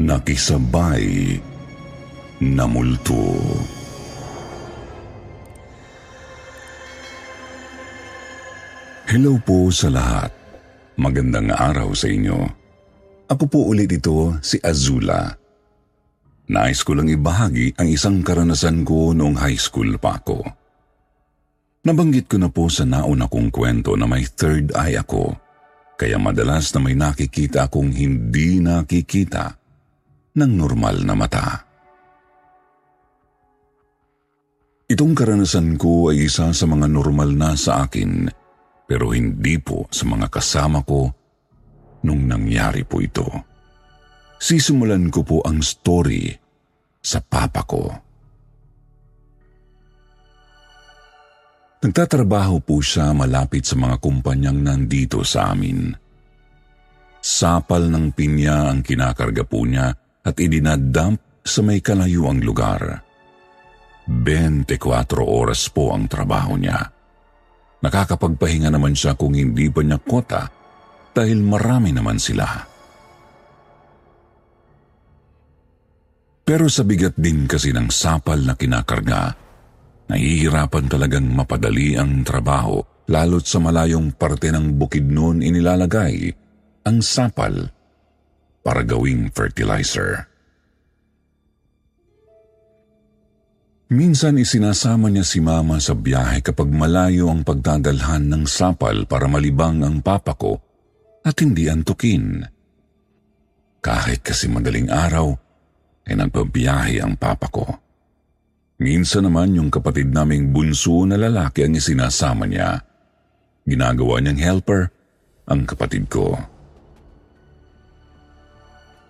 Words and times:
Nakisabay 0.00 1.36
na 2.40 2.64
multo. 2.64 3.36
Hello 9.04 9.36
po 9.44 9.68
sa 9.68 9.92
lahat. 9.92 10.32
Magandang 10.96 11.52
araw 11.52 11.92
sa 11.92 12.08
inyo. 12.08 12.48
Ako 13.28 13.44
po 13.44 13.68
ulit 13.68 13.92
ito, 13.92 14.40
si 14.40 14.56
Azula. 14.64 15.36
Nais 16.48 16.80
ko 16.80 16.96
lang 16.96 17.12
ibahagi 17.12 17.76
ang 17.76 17.92
isang 17.92 18.24
karanasan 18.24 18.88
ko 18.88 19.12
noong 19.12 19.36
high 19.36 19.60
school 19.60 20.00
pa 20.00 20.16
ako. 20.16 20.40
Nabanggit 21.84 22.24
ko 22.24 22.40
na 22.40 22.48
po 22.48 22.72
sa 22.72 22.88
nauna 22.88 23.28
kong 23.28 23.52
kwento 23.52 23.92
na 24.00 24.08
may 24.08 24.24
third 24.24 24.72
eye 24.72 24.96
ako, 24.96 25.36
kaya 26.00 26.16
madalas 26.16 26.72
na 26.72 26.80
may 26.80 26.96
nakikita 26.96 27.68
akong 27.68 27.92
hindi 27.92 28.64
nakikita 28.64 29.59
ng 30.36 30.52
normal 30.54 31.02
na 31.02 31.14
mata. 31.18 31.46
Itong 34.90 35.14
karanasan 35.14 35.78
ko 35.78 36.10
ay 36.10 36.26
isa 36.26 36.50
sa 36.50 36.66
mga 36.66 36.90
normal 36.90 37.30
na 37.30 37.54
sa 37.54 37.86
akin 37.86 38.26
pero 38.90 39.14
hindi 39.14 39.54
po 39.62 39.86
sa 39.86 40.02
mga 40.02 40.26
kasama 40.26 40.82
ko 40.82 41.06
nung 42.02 42.26
nangyari 42.26 42.82
po 42.82 42.98
ito. 42.98 43.26
Sisimulan 44.40 45.06
ko 45.14 45.22
po 45.22 45.38
ang 45.46 45.62
story 45.62 46.26
sa 46.98 47.22
papa 47.22 47.62
ko. 47.62 47.86
Nagtatrabaho 51.80 52.58
po 52.60 52.82
siya 52.82 53.14
malapit 53.14 53.64
sa 53.64 53.78
mga 53.78 54.02
kumpanyang 54.02 54.58
nandito 54.58 55.22
sa 55.22 55.54
amin. 55.54 55.94
Sapal 57.22 57.88
ng 57.88 58.10
pinya 58.10 58.74
ang 58.74 58.82
kinakarga 58.82 59.46
po 59.46 59.62
niya 59.64 59.94
at 60.24 60.36
idinadump 60.36 61.44
sa 61.44 61.60
may 61.64 61.80
kalayuang 61.80 62.44
lugar. 62.44 63.02
24 64.10 64.76
oras 65.22 65.70
po 65.70 65.94
ang 65.94 66.10
trabaho 66.10 66.58
niya. 66.58 66.80
Nakakapagpahinga 67.80 68.68
naman 68.68 68.92
siya 68.92 69.16
kung 69.16 69.32
hindi 69.32 69.72
pa 69.72 69.80
niya 69.80 69.96
kota 70.02 70.42
dahil 71.14 71.40
marami 71.40 71.94
naman 71.94 72.20
sila. 72.20 72.46
Pero 76.44 76.66
sa 76.66 76.82
bigat 76.82 77.14
din 77.14 77.46
kasi 77.46 77.70
ng 77.70 77.88
sapal 77.88 78.42
na 78.42 78.58
kinakarga, 78.58 79.30
nahihirapan 80.10 80.90
talagang 80.90 81.30
mapadali 81.30 81.94
ang 81.94 82.26
trabaho 82.26 82.82
lalo't 83.06 83.46
sa 83.46 83.62
malayong 83.62 84.18
parte 84.18 84.50
ng 84.50 84.74
bukid 84.74 85.06
noon 85.06 85.46
inilalagay 85.46 86.34
ang 86.82 86.98
sapal 86.98 87.54
para 88.60 88.84
gawing 88.84 89.32
fertilizer. 89.32 90.30
Minsan 93.90 94.38
isinasama 94.38 95.10
niya 95.10 95.26
si 95.26 95.42
mama 95.42 95.82
sa 95.82 95.98
biyahe 95.98 96.46
kapag 96.46 96.70
malayo 96.70 97.26
ang 97.26 97.42
pagdadalhan 97.42 98.22
ng 98.30 98.46
sapal 98.46 99.02
para 99.02 99.26
malibang 99.26 99.82
ang 99.82 99.98
papa 99.98 100.38
ko 100.38 100.62
at 101.26 101.34
hindi 101.42 101.66
antukin. 101.66 102.46
Kahit 103.82 104.22
kasi 104.22 104.46
madaling 104.46 104.94
araw, 104.94 105.34
ay 106.06 106.14
nagpabiyahe 106.16 107.02
ang 107.02 107.18
papa 107.18 107.50
ko. 107.50 107.66
Minsan 108.80 109.28
naman 109.28 109.58
yung 109.58 109.68
kapatid 109.68 110.08
naming 110.08 110.54
bunso 110.54 111.04
na 111.04 111.18
lalaki 111.18 111.66
ang 111.66 111.76
isinasama 111.76 112.48
niya. 112.48 112.80
Ginagawa 113.68 114.22
niyang 114.22 114.40
helper 114.40 114.88
ang 115.50 115.66
kapatid 115.68 116.08
ko. 116.08 116.49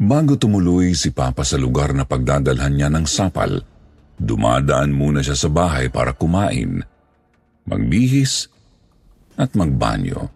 Bago 0.01 0.41
tumuloy 0.41 0.97
si 0.97 1.13
Papa 1.13 1.45
sa 1.45 1.61
lugar 1.61 1.93
na 1.93 2.09
pagdadalhan 2.09 2.73
niya 2.73 2.89
ng 2.89 3.05
sapal, 3.05 3.61
dumadaan 4.17 4.97
muna 4.97 5.21
siya 5.21 5.37
sa 5.37 5.53
bahay 5.53 5.93
para 5.93 6.17
kumain, 6.17 6.81
magbihis 7.69 8.49
at 9.37 9.53
magbanyo. 9.53 10.33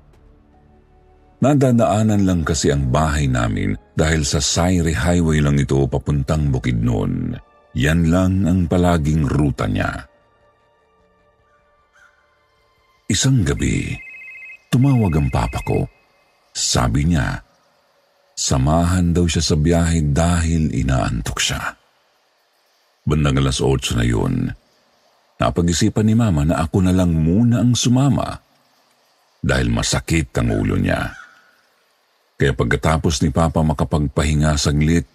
Nadadaanan 1.41 2.29
lang 2.29 2.41
kasi 2.45 2.73
ang 2.73 2.93
bahay 2.93 3.25
namin 3.25 3.77
dahil 3.97 4.25
sa 4.25 4.41
Sayre 4.41 4.93
Highway 4.97 5.41
lang 5.41 5.57
ito 5.57 5.81
papuntang 5.89 6.53
Bukidnon. 6.53 7.37
Yan 7.77 8.09
lang 8.09 8.45
ang 8.45 8.61
palaging 8.65 9.29
ruta 9.29 9.69
niya. 9.69 10.09
Isang 13.05 13.45
gabi, 13.45 13.93
tumawag 14.73 15.21
ang 15.21 15.29
papa 15.29 15.61
ko. 15.69 15.85
Sabi 16.57 17.13
niya, 17.13 17.44
Samahan 18.35 19.15
daw 19.15 19.31
siya 19.31 19.43
sa 19.47 19.55
biyahe 19.55 20.11
dahil 20.11 20.75
inaantok 20.75 21.39
siya. 21.39 21.79
Bandang 23.07 23.39
alas 23.39 23.63
8 23.63 23.95
na 23.95 24.05
yun, 24.05 24.51
napag-isipan 25.39 26.03
ni 26.03 26.19
Mama 26.19 26.43
na 26.43 26.59
ako 26.59 26.83
na 26.83 26.91
lang 26.91 27.15
muna 27.15 27.63
ang 27.63 27.79
sumama 27.79 28.43
dahil 29.39 29.71
masakit 29.71 30.35
ang 30.35 30.51
ulo 30.51 30.75
niya. 30.75 31.15
Kaya 32.35 32.57
pagkatapos 32.57 33.23
ni 33.23 33.31
Papa 33.31 33.63
makapagpahinga 33.63 34.59
saglit, 34.59 35.07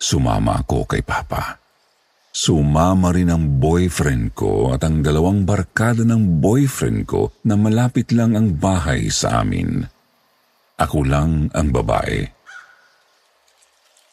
sumama 0.00 0.58
ako 0.58 0.88
kay 0.88 1.06
Papa. 1.06 1.62
Sumama 2.34 3.14
rin 3.14 3.30
ang 3.30 3.60
boyfriend 3.62 4.34
ko 4.34 4.74
at 4.74 4.82
ang 4.82 5.04
dalawang 5.04 5.46
barkada 5.46 6.02
ng 6.02 6.42
boyfriend 6.42 7.06
ko 7.06 7.30
na 7.46 7.54
malapit 7.54 8.10
lang 8.10 8.34
ang 8.34 8.56
bahay 8.58 9.10
sa 9.12 9.42
amin. 9.46 9.86
Ako 10.78 11.02
lang 11.06 11.50
ang 11.54 11.68
babae. 11.70 12.37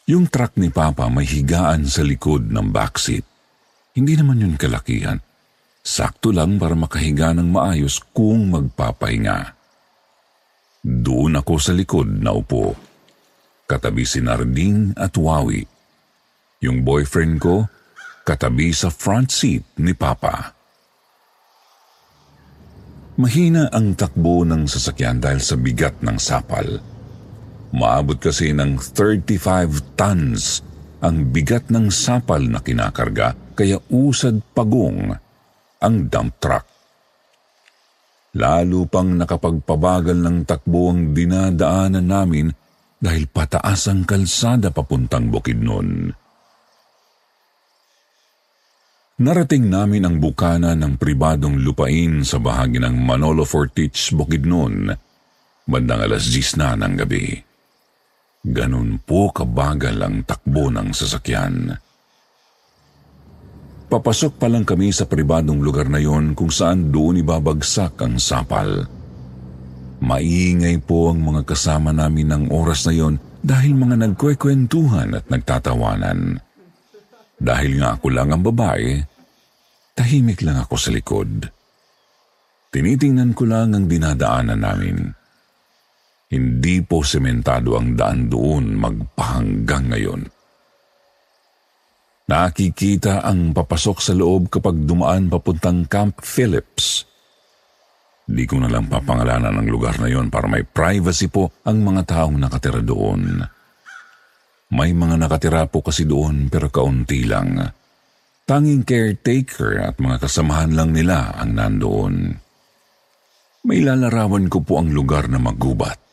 Yung 0.06 0.30
truck 0.30 0.54
ni 0.62 0.70
Papa 0.70 1.10
may 1.10 1.26
higaan 1.26 1.90
sa 1.90 2.06
likod 2.06 2.54
ng 2.54 2.70
backseat. 2.70 3.26
Hindi 3.98 4.14
naman 4.14 4.38
yun 4.38 4.54
kalakihan. 4.54 5.18
Sakto 5.82 6.30
lang 6.30 6.62
para 6.62 6.78
makahiga 6.78 7.34
ng 7.34 7.50
maayos 7.50 7.98
kung 8.14 8.54
magpapahinga. 8.54 9.58
Doon 10.86 11.42
ako 11.42 11.54
sa 11.58 11.74
likod 11.74 12.06
na 12.22 12.38
upo. 12.38 12.78
Katabi 13.66 14.06
si 14.06 14.22
Nardine 14.22 14.94
at 14.94 15.18
Wawi. 15.18 15.66
Yung 16.62 16.86
boyfriend 16.86 17.42
ko, 17.42 17.66
katabi 18.22 18.78
sa 18.78 18.94
front 18.94 19.34
seat 19.34 19.66
ni 19.82 19.98
Papa. 19.98 20.54
Mahina 23.18 23.74
ang 23.74 23.98
takbo 23.98 24.46
ng 24.46 24.70
sasakyan 24.70 25.18
dahil 25.18 25.42
sa 25.42 25.58
bigat 25.58 25.98
ng 26.06 26.18
sapal. 26.22 26.95
Maabot 27.76 28.16
kasi 28.16 28.56
ng 28.56 28.80
35 28.80 30.00
tons 30.00 30.64
ang 31.04 31.28
bigat 31.28 31.68
ng 31.68 31.92
sapal 31.92 32.40
na 32.48 32.64
kinakarga 32.64 33.36
kaya 33.52 33.84
usad 33.92 34.40
pagong 34.56 35.12
ang 35.84 35.96
dump 36.08 36.40
truck. 36.40 36.64
Lalo 38.36 38.88
pang 38.88 39.12
nakapagpabagal 39.16 40.16
ng 40.16 40.38
takbo 40.48 40.92
ang 40.92 41.12
dinadaanan 41.12 42.08
namin 42.08 42.48
dahil 42.96 43.28
pataas 43.28 43.92
ang 43.92 44.08
kalsada 44.08 44.72
papuntang 44.72 45.28
bukid 45.28 45.60
noon. 45.60 46.16
Narating 49.16 49.72
namin 49.72 50.04
ang 50.04 50.16
bukana 50.20 50.76
ng 50.76 51.00
pribadong 51.00 51.64
lupain 51.64 52.24
sa 52.28 52.36
bahagi 52.36 52.84
ng 52.84 53.00
Manolo 53.00 53.48
Fortich, 53.48 54.12
Bukidnon, 54.12 54.92
bandang 55.64 56.04
alas 56.04 56.28
10 56.28 56.60
na 56.60 56.76
ng 56.76 57.00
gabi. 57.00 57.55
Ganun 58.46 59.02
po 59.02 59.34
kabagal 59.34 59.98
ang 59.98 60.22
takbo 60.22 60.70
ng 60.70 60.94
sasakyan. 60.94 61.74
Papasok 63.90 64.38
pa 64.38 64.46
lang 64.46 64.66
kami 64.66 64.94
sa 64.94 65.10
pribadong 65.10 65.62
lugar 65.62 65.90
na 65.90 65.98
yon 65.98 66.38
kung 66.38 66.54
saan 66.54 66.94
doon 66.94 67.22
ibabagsak 67.26 67.98
ang 68.06 68.22
sapal. 68.22 68.86
Maingay 70.06 70.78
po 70.86 71.10
ang 71.10 71.26
mga 71.26 71.42
kasama 71.48 71.90
namin 71.90 72.30
ng 72.30 72.44
oras 72.54 72.86
na 72.86 72.94
yon 72.94 73.18
dahil 73.42 73.74
mga 73.74 74.06
nagkwekwentuhan 74.06 75.18
at 75.18 75.26
nagtatawanan. 75.30 76.38
Dahil 77.42 77.82
nga 77.82 77.98
ako 77.98 78.08
lang 78.14 78.30
ang 78.30 78.42
babae, 78.46 79.16
Tahimik 79.96 80.44
lang 80.44 80.60
ako 80.60 80.76
sa 80.76 80.92
likod. 80.92 81.48
Tinitingnan 82.68 83.32
ko 83.32 83.48
lang 83.48 83.72
ang 83.72 83.88
dinadaanan 83.88 84.60
namin. 84.60 85.08
Hindi 86.36 86.84
po 86.84 87.00
sementado 87.00 87.80
ang 87.80 87.96
daan 87.96 88.28
doon 88.28 88.76
magpahanggang 88.76 89.96
ngayon. 89.96 90.22
Nakikita 92.28 93.24
ang 93.24 93.56
papasok 93.56 93.98
sa 94.04 94.12
loob 94.12 94.52
kapag 94.52 94.84
dumaan 94.84 95.32
papuntang 95.32 95.88
Camp 95.88 96.20
Phillips. 96.20 97.08
Di 98.26 98.44
ko 98.44 98.60
na 98.60 98.68
lang 98.68 98.92
papangalanan 98.92 99.62
ang 99.62 99.68
lugar 99.70 99.96
na 100.02 100.12
yon 100.12 100.28
para 100.28 100.50
may 100.50 100.66
privacy 100.68 101.32
po 101.32 101.56
ang 101.64 101.86
mga 101.86 102.04
taong 102.04 102.36
nakatira 102.36 102.84
doon. 102.84 103.40
May 104.76 104.92
mga 104.92 105.16
nakatira 105.22 105.70
po 105.72 105.86
kasi 105.86 106.04
doon 106.04 106.52
pero 106.52 106.68
kaunti 106.68 107.24
lang. 107.24 107.64
Tanging 108.44 108.84
caretaker 108.84 109.86
at 109.86 110.02
mga 110.02 110.26
kasamahan 110.26 110.74
lang 110.76 110.92
nila 110.92 111.32
ang 111.38 111.54
nandoon. 111.56 112.16
May 113.70 113.86
lalarawan 113.86 114.50
ko 114.50 114.66
po 114.66 114.82
ang 114.82 114.90
lugar 114.90 115.30
na 115.30 115.38
magubat. 115.38 116.05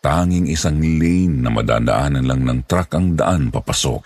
Tanging 0.00 0.48
isang 0.48 0.80
lane 0.80 1.44
na 1.44 1.52
madadaanan 1.52 2.24
lang 2.24 2.40
ng 2.48 2.64
truck 2.64 2.96
ang 2.96 3.20
daan 3.20 3.52
papasok. 3.52 4.00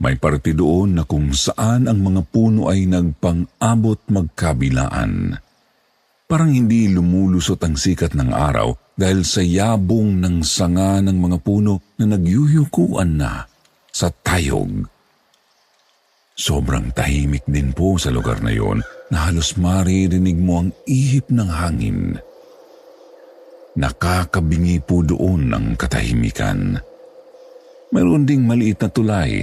May 0.00 0.14
parte 0.16 0.54
doon 0.54 0.96
na 0.96 1.02
kung 1.02 1.34
saan 1.34 1.90
ang 1.90 1.98
mga 1.98 2.30
puno 2.30 2.70
ay 2.70 2.86
nagpang-abot 2.86 4.00
magkabilaan. 4.06 5.34
Parang 6.30 6.54
hindi 6.54 6.86
lumulusot 6.86 7.58
ang 7.66 7.74
sikat 7.74 8.14
ng 8.14 8.30
araw 8.30 8.70
dahil 8.94 9.26
sa 9.26 9.42
yabong 9.42 10.22
ng 10.22 10.46
sanga 10.46 11.02
ng 11.02 11.18
mga 11.18 11.42
puno 11.42 11.82
na 11.98 12.14
nagyuyukuan 12.14 13.18
na 13.18 13.50
sa 13.90 14.14
tayog. 14.14 14.86
Sobrang 16.38 16.94
tahimik 16.94 17.44
din 17.50 17.74
po 17.74 17.98
sa 17.98 18.14
lugar 18.14 18.40
na 18.40 18.54
yon 18.54 18.80
na 19.10 19.28
halos 19.28 19.58
maririnig 19.58 20.38
mo 20.38 20.64
ang 20.64 20.70
ihip 20.86 21.28
ng 21.28 21.50
hangin. 21.50 22.16
Nakakabingi 23.80 24.76
po 24.84 25.00
doon 25.00 25.56
ang 25.56 25.72
katahimikan. 25.72 26.76
Mayroon 27.96 28.28
ding 28.28 28.44
maliit 28.44 28.76
na 28.84 28.92
tulay. 28.92 29.40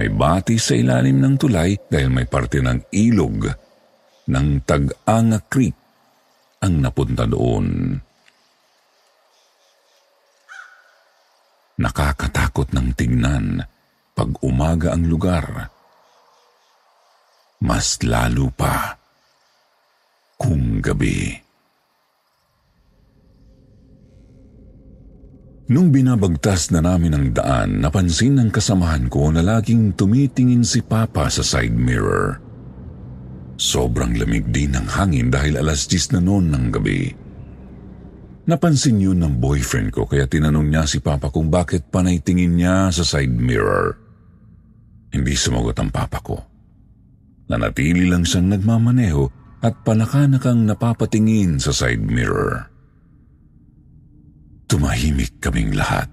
May 0.00 0.08
bati 0.08 0.56
sa 0.56 0.72
ilalim 0.72 1.20
ng 1.20 1.34
tulay 1.36 1.76
dahil 1.76 2.08
may 2.08 2.24
parte 2.24 2.64
ng 2.64 2.88
ilog 2.88 3.52
ng 4.32 4.46
Tag-Anga 4.64 5.44
Creek 5.44 5.76
ang 6.64 6.74
napunta 6.80 7.28
doon. 7.28 8.00
Nakakatakot 11.80 12.72
ng 12.72 12.88
tingnan 12.96 13.60
pag 14.16 14.30
umaga 14.40 14.96
ang 14.96 15.04
lugar 15.04 15.68
mas 17.60 18.00
lalo 18.00 18.48
pa 18.48 18.96
kung 20.40 20.80
gabi. 20.80 21.49
Nung 25.70 25.94
binabagtas 25.94 26.74
na 26.74 26.82
namin 26.82 27.14
ang 27.14 27.26
daan, 27.30 27.78
napansin 27.78 28.34
ng 28.42 28.50
kasamahan 28.50 29.06
ko 29.06 29.30
na 29.30 29.38
laging 29.38 29.94
tumitingin 29.94 30.66
si 30.66 30.82
Papa 30.82 31.30
sa 31.30 31.46
side 31.46 31.70
mirror. 31.70 32.42
Sobrang 33.54 34.18
lamig 34.18 34.50
din 34.50 34.74
ng 34.74 34.90
hangin 34.90 35.30
dahil 35.30 35.62
alas 35.62 35.86
10 35.86 36.18
na 36.18 36.20
noon 36.26 36.50
ng 36.50 36.64
gabi. 36.74 37.14
Napansin 38.50 38.98
yun 38.98 39.22
ng 39.22 39.38
boyfriend 39.38 39.94
ko 39.94 40.10
kaya 40.10 40.26
tinanong 40.26 40.74
niya 40.74 40.90
si 40.90 40.98
Papa 40.98 41.30
kung 41.30 41.54
bakit 41.54 41.86
panay 41.86 42.18
tingin 42.18 42.58
niya 42.58 42.90
sa 42.90 43.06
side 43.06 43.30
mirror. 43.30 43.94
Hindi 45.14 45.38
sumagot 45.38 45.78
ang 45.78 45.94
Papa 45.94 46.18
ko. 46.18 46.34
Nanatili 47.46 48.10
lang 48.10 48.26
siyang 48.26 48.50
nagmamaneho 48.58 49.22
at 49.62 49.86
panakanakang 49.86 50.66
napapatingin 50.66 51.62
sa 51.62 51.70
side 51.70 52.02
mirror. 52.02 52.79
Tumahimik 54.70 55.42
kaming 55.42 55.74
lahat. 55.74 56.06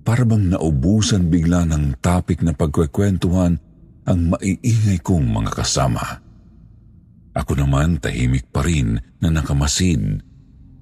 Para 0.00 0.24
bang 0.24 0.48
naubusan 0.48 1.28
bigla 1.28 1.68
ng 1.68 2.00
topic 2.00 2.40
na 2.40 2.56
pagkwekwentuhan 2.56 3.60
ang 4.08 4.20
maiingay 4.32 5.04
kong 5.04 5.28
mga 5.28 5.52
kasama. 5.52 6.24
Ako 7.36 7.52
naman 7.52 8.00
tahimik 8.00 8.48
pa 8.48 8.64
rin 8.64 8.96
na 9.20 9.28
nakamasid 9.28 10.24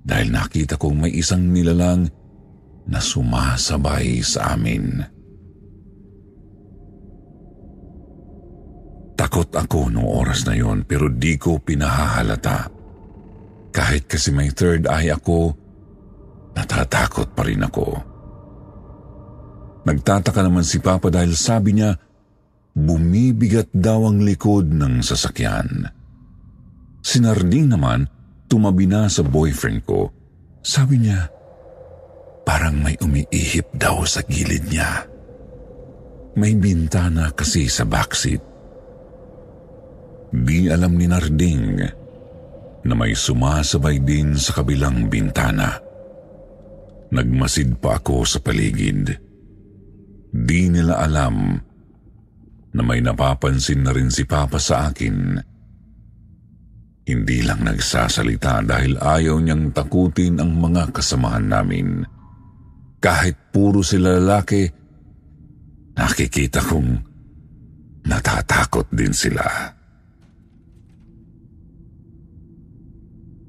dahil 0.07 0.31
nakita 0.31 0.79
kong 0.79 1.03
may 1.03 1.13
isang 1.19 1.51
nilalang 1.51 2.07
na 2.87 3.03
sumasabay 3.03 4.23
sa 4.23 4.55
amin. 4.55 5.03
Takot 9.19 9.51
ako 9.51 9.91
noong 9.91 10.07
oras 10.07 10.47
na 10.47 10.55
yon 10.55 10.87
pero 10.87 11.11
di 11.11 11.35
ko 11.35 11.59
pinahahalata. 11.59 12.71
Kahit 13.75 14.07
kasi 14.07 14.31
may 14.31 14.55
third 14.55 14.87
eye 14.87 15.11
ako, 15.11 15.66
natatakot 16.56 17.37
pa 17.37 17.44
rin 17.44 17.61
ako. 17.61 17.87
Nagtataka 19.87 20.41
naman 20.43 20.67
si 20.67 20.82
Papa 20.82 21.12
dahil 21.12 21.37
sabi 21.38 21.79
niya, 21.79 21.94
bumibigat 22.75 23.70
daw 23.70 24.11
ang 24.11 24.25
likod 24.25 24.75
ng 24.75 25.05
sasakyan. 25.05 25.87
Si 27.06 27.23
Narding 27.23 27.70
naman, 27.70 28.11
tumabi 28.50 28.91
na 28.91 29.06
sa 29.06 29.23
boyfriend 29.23 29.87
ko. 29.87 30.11
Sabi 30.58 31.06
niya, 31.06 31.31
parang 32.43 32.82
may 32.82 32.99
umiihip 32.99 33.70
daw 33.79 34.02
sa 34.02 34.26
gilid 34.26 34.67
niya. 34.67 35.06
May 36.35 36.59
bintana 36.59 37.31
kasi 37.31 37.70
sa 37.70 37.87
backseat. 37.87 38.43
Di 40.35 40.67
alam 40.67 40.99
ni 40.99 41.06
Narding 41.06 41.64
na 42.82 42.94
may 42.99 43.14
sumasabay 43.14 44.02
din 44.02 44.35
sa 44.35 44.59
kabilang 44.59 45.06
bintana. 45.06 45.86
Nagmasid 47.11 47.79
pa 47.79 48.03
ako 48.03 48.26
sa 48.26 48.43
paligid. 48.43 49.14
Di 50.37 50.62
nila 50.69 51.00
alam 51.00 51.55
na 52.76 52.82
may 52.85 53.00
napapansin 53.00 53.87
na 53.87 53.94
rin 53.94 54.12
si 54.12 54.29
Papa 54.29 54.61
sa 54.61 54.91
akin. 54.91 55.38
Hindi 57.06 57.38
lang 57.47 57.62
nagsasalita 57.62 58.67
dahil 58.67 58.99
ayaw 58.99 59.38
niyang 59.38 59.70
takutin 59.70 60.43
ang 60.43 60.58
mga 60.58 60.91
kasamahan 60.91 61.47
namin. 61.47 62.03
Kahit 62.99 63.55
puro 63.55 63.87
sila 63.87 64.19
lalaki, 64.19 64.67
nakikita 65.94 66.59
kong 66.67 66.91
natatakot 68.05 68.91
din 68.91 69.14
sila. 69.14 69.47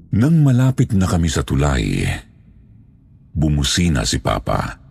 Nang 0.08 0.40
malapit 0.40 0.94
na 0.96 1.04
kami 1.04 1.28
sa 1.28 1.44
tulay, 1.44 2.06
bumusina 3.38 4.02
si 4.02 4.18
Papa. 4.18 4.82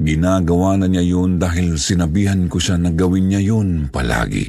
Ginagawa 0.00 0.78
na 0.80 0.86
niya 0.86 1.02
yun 1.02 1.36
dahil 1.36 1.76
sinabihan 1.76 2.46
ko 2.46 2.62
siya 2.62 2.78
na 2.78 2.94
gawin 2.94 3.28
niya 3.28 3.42
yun 3.42 3.90
palagi. 3.90 4.48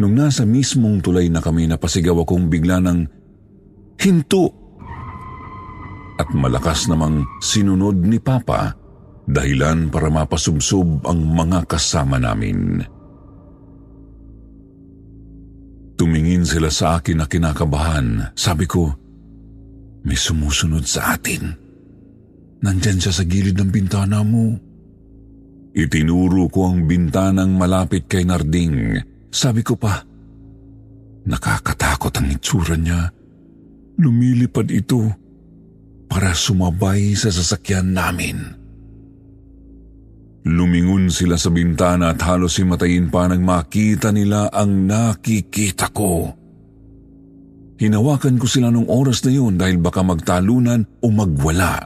Nung 0.00 0.16
nasa 0.16 0.42
mismong 0.48 1.04
tulay 1.04 1.28
na 1.28 1.44
kami, 1.44 1.68
napasigaw 1.68 2.24
akong 2.24 2.48
bigla 2.48 2.80
ng 2.82 2.98
hinto. 4.00 4.50
At 6.18 6.32
malakas 6.34 6.90
namang 6.90 7.22
sinunod 7.38 8.00
ni 8.02 8.18
Papa 8.18 8.74
dahilan 9.28 9.92
para 9.92 10.10
mapasubsob 10.10 11.06
ang 11.06 11.20
mga 11.22 11.68
kasama 11.70 12.18
namin. 12.18 12.82
Tumingin 15.94 16.42
sila 16.42 16.72
sa 16.74 16.98
akin 16.98 17.22
na 17.22 17.26
kinakabahan. 17.30 18.34
Sabi 18.34 18.66
ko, 18.66 18.90
may 20.02 20.18
sumusunod 20.18 20.82
sa 20.86 21.14
atin. 21.14 21.54
Nandyan 22.62 22.98
siya 23.02 23.12
sa 23.14 23.24
gilid 23.26 23.58
ng 23.58 23.70
bintana 23.70 24.22
mo. 24.22 24.54
Itinuro 25.72 26.46
ko 26.52 26.70
ang 26.70 26.86
bintanang 26.86 27.56
malapit 27.56 28.06
kay 28.06 28.22
Narding. 28.22 29.00
Sabi 29.32 29.64
ko 29.64 29.74
pa, 29.74 30.04
nakakatakot 31.26 32.12
ang 32.18 32.28
itsura 32.28 32.76
niya. 32.76 33.08
Lumilipad 33.98 34.68
ito 34.68 35.10
para 36.06 36.36
sumabay 36.36 37.16
sa 37.16 37.32
sasakyan 37.32 37.96
namin. 37.96 38.36
Lumingon 40.42 41.06
sila 41.06 41.38
sa 41.38 41.54
bintana 41.54 42.12
at 42.12 42.20
halos 42.26 42.58
himatayin 42.58 43.08
pa 43.14 43.30
nang 43.30 43.46
makita 43.46 44.10
nila 44.10 44.50
ang 44.50 44.90
nakikita 44.90 45.94
ko. 45.94 46.41
Hinawakan 47.82 48.38
ko 48.38 48.46
sila 48.46 48.70
nung 48.70 48.86
oras 48.86 49.26
na 49.26 49.34
yun 49.34 49.58
dahil 49.58 49.82
baka 49.82 50.06
magtalunan 50.06 50.86
o 51.02 51.10
magwala. 51.10 51.82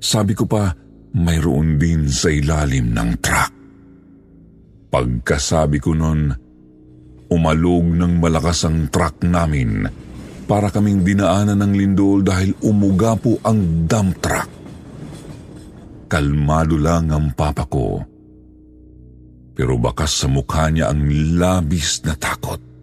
Sabi 0.00 0.32
ko 0.32 0.48
pa, 0.48 0.72
mayroon 1.12 1.76
din 1.76 2.08
sa 2.08 2.32
ilalim 2.32 2.96
ng 2.96 3.10
truck. 3.20 3.52
Pagkasabi 4.88 5.76
ko 5.76 5.92
nun, 5.92 6.32
umalog 7.28 7.84
ng 7.84 8.16
malakas 8.16 8.64
ang 8.64 8.88
truck 8.88 9.20
namin 9.28 9.84
para 10.48 10.72
kaming 10.72 11.04
dinaanan 11.04 11.60
ng 11.60 11.72
lindol 11.76 12.24
dahil 12.24 12.56
umuga 12.64 13.12
po 13.20 13.36
ang 13.44 13.84
dump 13.84 14.24
truck. 14.24 14.48
Kalmado 16.08 16.80
lang 16.80 17.12
ang 17.12 17.28
papa 17.36 17.68
ko. 17.68 18.00
pero 19.54 19.78
bakas 19.78 20.18
sa 20.18 20.26
mukha 20.26 20.66
niya 20.66 20.90
ang 20.90 21.06
labis 21.38 22.02
na 22.02 22.18
takot. 22.18 22.73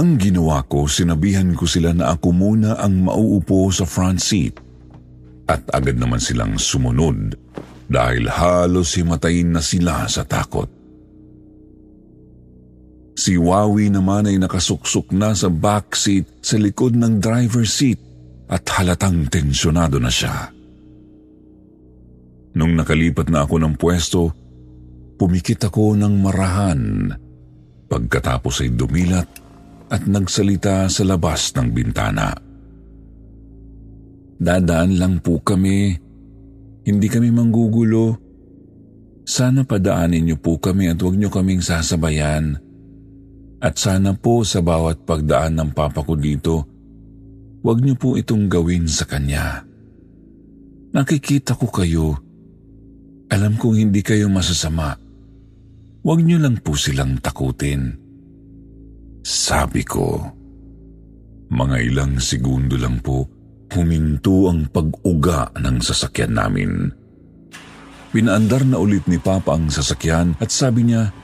Ang 0.00 0.16
ginawa 0.16 0.64
ko, 0.64 0.88
sinabihan 0.88 1.52
ko 1.52 1.68
sila 1.68 1.92
na 1.92 2.16
ako 2.16 2.32
muna 2.32 2.80
ang 2.80 3.04
mauupo 3.04 3.68
sa 3.68 3.84
front 3.84 4.16
seat 4.16 4.56
at 5.44 5.60
agad 5.76 6.00
naman 6.00 6.16
silang 6.16 6.56
sumunod 6.56 7.36
dahil 7.84 8.24
halos 8.32 8.96
himatayin 8.96 9.52
na 9.52 9.60
sila 9.60 10.08
sa 10.08 10.24
takot. 10.24 10.72
Si 13.12 13.36
Wawi 13.36 13.92
naman 13.92 14.24
ay 14.24 14.40
nakasuksok 14.40 15.12
na 15.12 15.36
sa 15.36 15.52
backseat 15.52 16.40
sa 16.40 16.56
likod 16.56 16.96
ng 16.96 17.20
driver 17.20 17.68
seat 17.68 18.00
at 18.48 18.64
halatang 18.80 19.28
tensyonado 19.28 20.00
na 20.00 20.08
siya. 20.08 20.48
Nung 22.56 22.72
nakalipat 22.72 23.28
na 23.28 23.44
ako 23.44 23.60
ng 23.60 23.74
pwesto, 23.76 24.32
pumikit 25.20 25.68
ako 25.68 25.92
ng 25.92 26.14
marahan 26.24 27.12
pagkatapos 27.92 28.64
ay 28.64 28.72
dumilat 28.72 29.49
at 29.90 30.06
nagsalita 30.06 30.86
sa 30.86 31.02
labas 31.02 31.50
ng 31.58 31.68
bintana. 31.74 32.30
Dadaan 34.40 34.96
lang 34.96 35.14
po 35.20 35.42
kami. 35.42 35.98
Hindi 36.86 37.06
kami 37.10 37.28
manggugulo. 37.28 38.16
Sana 39.26 39.66
padaanin 39.66 40.24
niyo 40.24 40.40
po 40.40 40.56
kami 40.56 40.88
at 40.88 40.96
huwag 41.02 41.18
niyo 41.18 41.28
kaming 41.28 41.60
sasabayan. 41.60 42.56
At 43.60 43.76
sana 43.76 44.16
po 44.16 44.40
sa 44.46 44.64
bawat 44.64 45.04
pagdaan 45.04 45.60
ng 45.60 45.70
papa 45.76 46.00
ko 46.00 46.16
dito, 46.16 46.64
huwag 47.60 47.84
niyo 47.84 48.00
po 48.00 48.16
itong 48.16 48.48
gawin 48.48 48.88
sa 48.88 49.04
kanya. 49.04 49.60
Nakikita 50.96 51.52
ko 51.60 51.68
kayo. 51.68 52.16
Alam 53.28 53.60
kong 53.60 53.76
hindi 53.76 54.00
kayo 54.00 54.32
masasama. 54.32 54.96
Huwag 56.00 56.24
niyo 56.24 56.40
lang 56.40 56.64
po 56.64 56.72
silang 56.72 57.20
takutin. 57.20 58.09
Sabi 59.20 59.84
ko, 59.84 60.16
mga 61.50 61.76
ilang 61.82 62.16
segundo 62.22 62.80
lang 62.80 63.04
po, 63.04 63.26
huminto 63.74 64.48
ang 64.48 64.70
pag-uga 64.72 65.52
ng 65.60 65.76
sasakyan 65.82 66.32
namin. 66.34 66.72
Pinaandar 68.10 68.66
na 68.66 68.80
ulit 68.80 69.06
ni 69.06 69.20
Papa 69.20 69.54
ang 69.54 69.70
sasakyan 69.70 70.34
at 70.42 70.50
sabi 70.50 70.88
niya, 70.88 71.14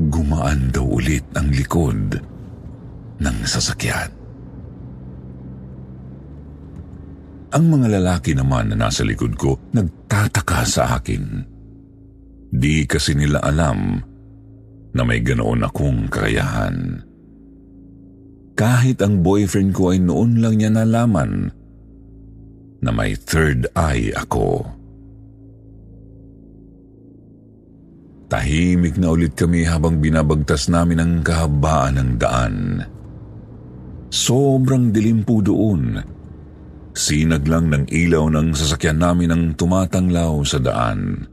gumaan 0.00 0.72
daw 0.72 0.86
ulit 0.86 1.24
ang 1.36 1.52
likod 1.52 2.16
ng 3.20 3.36
sasakyan. 3.44 4.08
Ang 7.50 7.64
mga 7.66 7.98
lalaki 7.98 8.32
naman 8.32 8.70
na 8.72 8.86
nasa 8.86 9.02
likod 9.02 9.34
ko 9.34 9.58
nagtataka 9.74 10.62
sa 10.62 10.96
akin. 10.96 11.42
Di 12.50 12.86
kasi 12.86 13.18
nila 13.18 13.42
alam 13.42 13.98
na 14.94 15.02
may 15.06 15.22
ganoon 15.22 15.62
akong 15.66 16.10
kakayahan. 16.10 17.06
Kahit 18.58 19.00
ang 19.00 19.24
boyfriend 19.24 19.72
ko 19.72 19.94
ay 19.94 19.98
noon 20.02 20.42
lang 20.42 20.60
niya 20.60 20.70
nalaman 20.74 21.48
na 22.84 22.90
may 22.92 23.16
third 23.16 23.68
eye 23.72 24.12
ako. 24.12 24.64
Tahimik 28.30 28.94
na 28.94 29.10
ulit 29.10 29.34
kami 29.34 29.66
habang 29.66 29.98
binabagtas 29.98 30.70
namin 30.70 31.02
ang 31.02 31.12
kahabaan 31.26 31.98
ng 31.98 32.10
daan. 32.14 32.56
Sobrang 34.10 34.94
dilim 34.94 35.26
po 35.26 35.42
doon. 35.42 35.98
Sinag 36.94 37.46
lang 37.46 37.70
ng 37.70 37.84
ilaw 37.90 38.30
ng 38.30 38.54
sasakyan 38.54 39.02
namin 39.02 39.30
ang 39.34 39.44
tumatanglaw 39.54 40.42
sa 40.46 40.62
daan. 40.62 41.26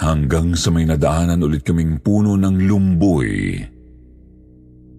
Hanggang 0.00 0.54
sa 0.56 0.72
may 0.72 0.88
nadaanan 0.88 1.42
ulit 1.42 1.66
kaming 1.66 2.00
puno 2.00 2.38
ng 2.38 2.56
lumboy. 2.68 3.28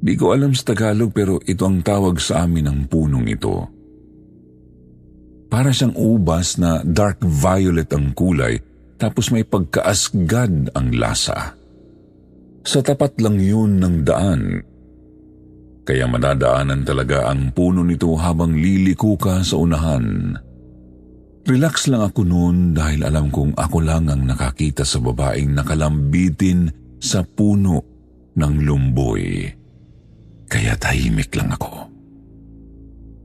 Di 0.04 0.14
ko 0.20 0.36
alam 0.36 0.52
sa 0.52 0.76
Tagalog 0.76 1.16
pero 1.16 1.40
ito 1.48 1.64
ang 1.64 1.80
tawag 1.80 2.20
sa 2.20 2.44
amin 2.44 2.68
ng 2.68 2.80
punong 2.92 3.28
ito. 3.32 3.56
Para 5.48 5.72
siyang 5.72 5.96
ubas 5.96 6.60
na 6.60 6.84
dark 6.84 7.24
violet 7.24 7.88
ang 7.96 8.12
kulay 8.12 8.60
tapos 9.00 9.32
may 9.32 9.48
pagkaasgad 9.48 10.76
ang 10.76 10.88
lasa. 10.92 11.56
Sa 12.64 12.80
tapat 12.80 13.20
lang 13.20 13.40
yun 13.40 13.80
ng 13.80 13.96
daan. 14.04 14.42
Kaya 15.84 16.08
madadaanan 16.08 16.88
talaga 16.88 17.28
ang 17.28 17.52
puno 17.52 17.84
nito 17.84 18.12
habang 18.16 18.56
liliko 18.56 19.20
ka 19.20 19.44
sa 19.44 19.60
unahan. 19.60 20.36
Relax 21.44 21.92
lang 21.92 22.08
ako 22.08 22.24
noon 22.24 22.72
dahil 22.72 23.04
alam 23.04 23.28
kong 23.28 23.60
ako 23.60 23.84
lang 23.84 24.08
ang 24.08 24.24
nakakita 24.24 24.88
sa 24.88 25.04
babaeng 25.04 25.52
nakalambitin 25.52 26.72
sa 27.04 27.20
puno 27.20 27.84
ng 28.32 28.54
lumboy. 28.64 29.44
Kaya 30.48 30.80
tahimik 30.80 31.36
lang 31.36 31.52
ako. 31.52 31.92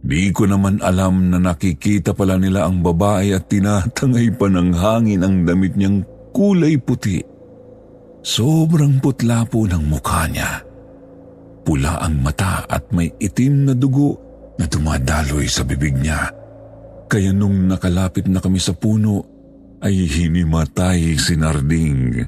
Di 0.03 0.35
ko 0.35 0.51
naman 0.51 0.83
alam 0.83 1.31
na 1.31 1.39
nakikita 1.39 2.11
pala 2.11 2.39
nila 2.39 2.67
ang 2.67 2.83
babae 2.83 3.39
at 3.39 3.47
tinatangay 3.47 4.35
pa 4.35 4.51
ng 4.51 4.71
hangin 4.75 5.23
ang 5.23 5.47
damit 5.47 5.79
niyang 5.79 6.03
kulay 6.35 6.75
puti. 6.75 7.23
Sobrang 8.23 8.99
putla 8.99 9.47
po 9.47 9.63
ng 9.67 9.85
mukha 9.87 10.27
niya. 10.27 10.59
Pula 11.63 12.03
ang 12.03 12.19
mata 12.19 12.67
at 12.67 12.91
may 12.91 13.15
itim 13.23 13.71
na 13.71 13.75
dugo 13.79 14.19
na 14.59 14.67
dumadaloy 14.67 15.47
sa 15.47 15.63
bibig 15.63 15.95
niya. 15.95 16.38
Kaya 17.09 17.33
nung 17.33 17.65
nakalapit 17.65 18.29
na 18.29 18.37
kami 18.37 18.61
sa 18.61 18.77
puno, 18.77 19.25
ay 19.81 20.05
hinimatay 20.05 21.17
si 21.17 21.41
Narding. 21.41 22.21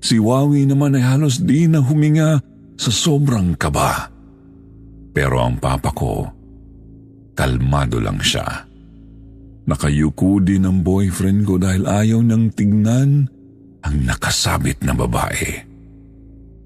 Si 0.00 0.16
Wawi 0.16 0.64
naman 0.64 0.94
ay 0.94 1.04
halos 1.04 1.42
di 1.42 1.66
na 1.66 1.82
huminga 1.82 2.38
sa 2.78 2.90
sobrang 2.94 3.58
kaba. 3.58 4.08
Pero 5.10 5.42
ang 5.42 5.58
papa 5.58 5.90
ko, 5.90 6.22
kalmado 7.34 7.98
lang 7.98 8.22
siya. 8.22 8.46
Nakayuko 9.66 10.40
din 10.40 10.64
ang 10.70 10.80
boyfriend 10.86 11.44
ko 11.44 11.58
dahil 11.58 11.84
ayaw 11.84 12.20
nang 12.22 12.48
tignan 12.54 13.26
ang 13.82 13.96
nakasabit 14.06 14.86
na 14.86 14.94
babae. 14.94 15.66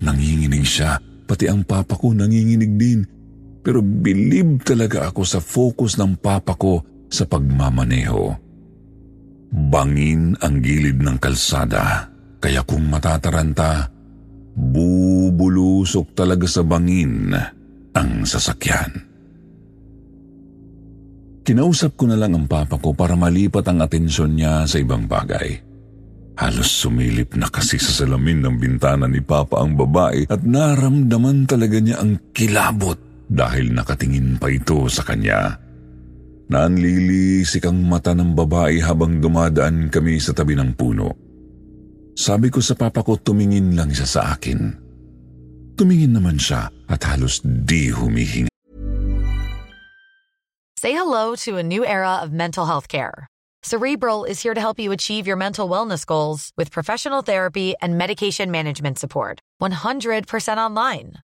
Nanginginig 0.04 0.66
siya, 0.68 1.00
pati 1.24 1.48
ang 1.48 1.64
papa 1.64 1.96
ko 1.96 2.12
nanginginig 2.12 2.72
din. 2.76 3.00
Pero 3.64 3.80
bilib 3.80 4.60
talaga 4.60 5.08
ako 5.08 5.22
sa 5.24 5.40
focus 5.40 5.96
ng 5.96 6.20
papa 6.20 6.52
ko 6.52 6.93
sa 7.14 7.24
pagmamaneho. 7.30 8.34
Bangin 9.54 10.34
ang 10.42 10.58
gilid 10.58 10.98
ng 10.98 11.14
kalsada, 11.22 12.10
kaya 12.42 12.66
kung 12.66 12.90
matataranta, 12.90 13.86
bubulusok 14.54 16.18
talaga 16.18 16.50
sa 16.50 16.66
bangin 16.66 17.30
ang 17.94 18.10
sasakyan. 18.26 19.14
Kinausap 21.44 21.94
ko 21.94 22.08
na 22.08 22.18
lang 22.18 22.34
ang 22.34 22.50
papa 22.50 22.80
ko 22.80 22.96
para 22.96 23.14
malipat 23.14 23.68
ang 23.68 23.84
atensyon 23.84 24.34
niya 24.34 24.64
sa 24.64 24.80
ibang 24.80 25.04
bagay. 25.06 25.60
Halos 26.34 26.66
sumilip 26.66 27.38
na 27.38 27.46
kasi 27.46 27.78
sa 27.78 27.94
salamin 28.02 28.42
ng 28.42 28.56
bintana 28.58 29.06
ni 29.06 29.22
Papa 29.22 29.62
ang 29.62 29.78
babae 29.78 30.26
at 30.26 30.42
naramdaman 30.42 31.46
talaga 31.46 31.78
niya 31.78 32.02
ang 32.02 32.18
kilabot 32.34 32.98
dahil 33.30 33.70
nakatingin 33.70 34.34
pa 34.42 34.50
ito 34.50 34.82
sa 34.90 35.06
kanya. 35.06 35.63
Nanlilisik 36.44 37.64
ang 37.64 37.80
mata 37.88 38.12
ng 38.12 38.36
babae 38.36 38.76
habang 38.84 39.16
dumadaan 39.16 39.88
kami 39.88 40.20
sa 40.20 40.36
tabi 40.36 40.52
ng 40.52 40.76
puno. 40.76 41.08
Sabi 42.14 42.52
ko 42.52 42.60
sa 42.60 42.76
papa 42.76 43.00
ko 43.00 43.16
tumingin 43.16 43.74
lang 43.74 43.90
siya 43.90 44.06
sa 44.06 44.20
akin. 44.36 44.60
Tumingin 45.74 46.14
naman 46.14 46.38
siya 46.38 46.70
at 46.86 47.02
halos 47.02 47.42
di 47.42 47.90
humihinga. 47.90 48.52
Say 50.78 50.92
hello 50.92 51.32
to 51.48 51.56
a 51.56 51.64
new 51.64 51.80
era 51.80 52.20
of 52.20 52.30
mental 52.30 52.68
health 52.68 52.92
care. 52.92 53.26
Cerebral 53.64 54.28
is 54.28 54.44
here 54.44 54.52
to 54.52 54.60
help 54.60 54.76
you 54.76 54.92
achieve 54.92 55.26
your 55.26 55.40
mental 55.40 55.64
wellness 55.64 56.04
goals 56.04 56.52
with 56.60 56.68
professional 56.68 57.24
therapy 57.24 57.72
and 57.80 57.96
medication 57.96 58.52
management 58.52 59.00
support. 59.00 59.40
100% 59.64 60.28
online. 60.60 61.24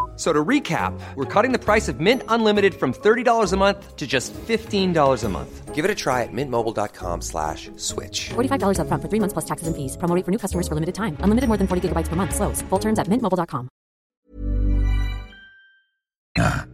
So 0.21 0.29
to 0.29 0.45
recap, 0.45 0.93
we're 1.17 1.25
cutting 1.25 1.49
the 1.49 1.57
price 1.57 1.89
of 1.89 1.97
Mint 1.97 2.21
Unlimited 2.29 2.77
from 2.77 2.93
$30 2.93 3.25
a 3.25 3.57
month 3.57 3.97
to 3.97 4.05
just 4.05 4.37
$15 4.37 4.93
a 4.93 5.29
month. 5.33 5.73
Give 5.73 5.81
it 5.81 5.89
a 5.89 5.97
try 5.97 6.21
at 6.21 6.29
mintmobile.com 6.29 7.25
slash 7.25 7.73
switch. 7.81 8.29
$45 8.29 8.85
up 8.85 8.85
front 8.85 9.01
for 9.01 9.09
three 9.09 9.17
months 9.17 9.33
plus 9.33 9.49
taxes 9.49 9.65
and 9.65 9.73
fees. 9.73 9.97
Promo 9.97 10.13
for 10.21 10.29
new 10.29 10.37
customers 10.37 10.69
for 10.69 10.77
limited 10.77 10.93
time. 10.93 11.17
Unlimited 11.25 11.49
more 11.49 11.57
than 11.57 11.65
40 11.65 11.89
gigabytes 11.89 12.05
per 12.07 12.15
month. 12.15 12.37
Slows. 12.37 12.61
Full 12.69 12.77
terms 12.77 13.01
at 13.01 13.09
mintmobile.com. 13.09 13.65
nga. 16.37 16.69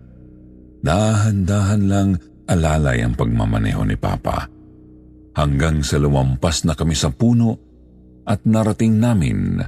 Dahan-dahan 0.84 1.82
lang 1.88 2.10
alalay 2.52 3.00
ang 3.00 3.16
pagmamaneho 3.16 3.88
ni 3.88 3.96
Papa. 3.96 4.44
Hanggang 5.40 5.88
sa 5.88 5.96
lumampas 6.04 6.68
na 6.68 6.76
kami 6.76 7.00
sa 7.00 7.16
puno 7.16 7.56
at 8.28 8.44
narating 8.44 9.00
namin 9.00 9.64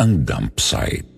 ang 0.00 0.12
dump 0.24 0.56
site. 0.56 1.15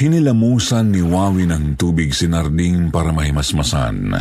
Hinilamusan 0.00 0.96
ni 0.96 1.04
Wawi 1.04 1.44
ng 1.44 1.76
tubig 1.76 2.16
si 2.16 2.24
Narding 2.24 2.88
para 2.88 3.12
mahimasmasan 3.12 4.16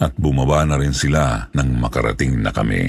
at 0.00 0.12
bumaba 0.16 0.64
na 0.64 0.80
rin 0.80 0.96
sila 0.96 1.44
nang 1.52 1.76
makarating 1.76 2.40
na 2.40 2.48
kami. 2.48 2.88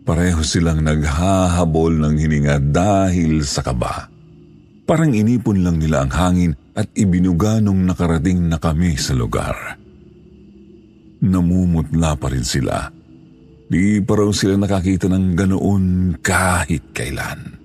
Pareho 0.00 0.40
silang 0.40 0.80
naghahabol 0.80 2.00
ng 2.00 2.16
hininga 2.16 2.56
dahil 2.72 3.44
sa 3.44 3.60
kaba. 3.60 4.08
Parang 4.88 5.12
inipon 5.12 5.60
lang 5.60 5.76
nila 5.76 6.08
ang 6.08 6.12
hangin 6.16 6.52
at 6.72 6.88
ibinuga 6.96 7.60
nung 7.60 7.84
nakarating 7.84 8.48
na 8.48 8.56
kami 8.56 8.96
sa 8.96 9.12
lugar. 9.12 9.76
Namumutla 11.20 12.16
pa 12.16 12.32
rin 12.32 12.48
sila. 12.48 12.88
Di 13.68 14.00
pa 14.00 14.16
raw 14.16 14.32
sila 14.32 14.56
nakakita 14.56 15.04
ng 15.12 15.36
ganoon 15.36 16.16
kahit 16.24 16.96
kailan. 16.96 17.59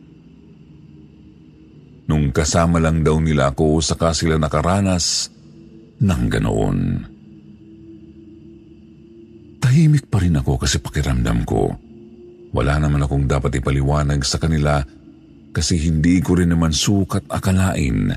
Nung 2.06 2.30
kasama 2.30 2.78
lang 2.78 3.02
daw 3.02 3.18
nila 3.18 3.50
ako 3.50 3.82
saka 3.82 4.14
sila 4.14 4.38
nakaranas 4.38 5.34
ng 6.02 6.24
ganoon. 6.30 6.80
Tahimik 9.58 10.06
pa 10.14 10.22
rin 10.22 10.38
ako 10.38 10.62
kasi 10.62 10.78
pakiramdam 10.78 11.42
ko. 11.50 11.74
Wala 12.54 12.78
naman 12.78 13.02
akong 13.02 13.26
dapat 13.26 13.58
ipaliwanag 13.58 14.22
sa 14.22 14.38
kanila 14.38 14.80
kasi 15.50 15.82
hindi 15.82 16.22
ko 16.22 16.38
rin 16.38 16.54
naman 16.54 16.70
sukat 16.70 17.26
akalain 17.26 18.14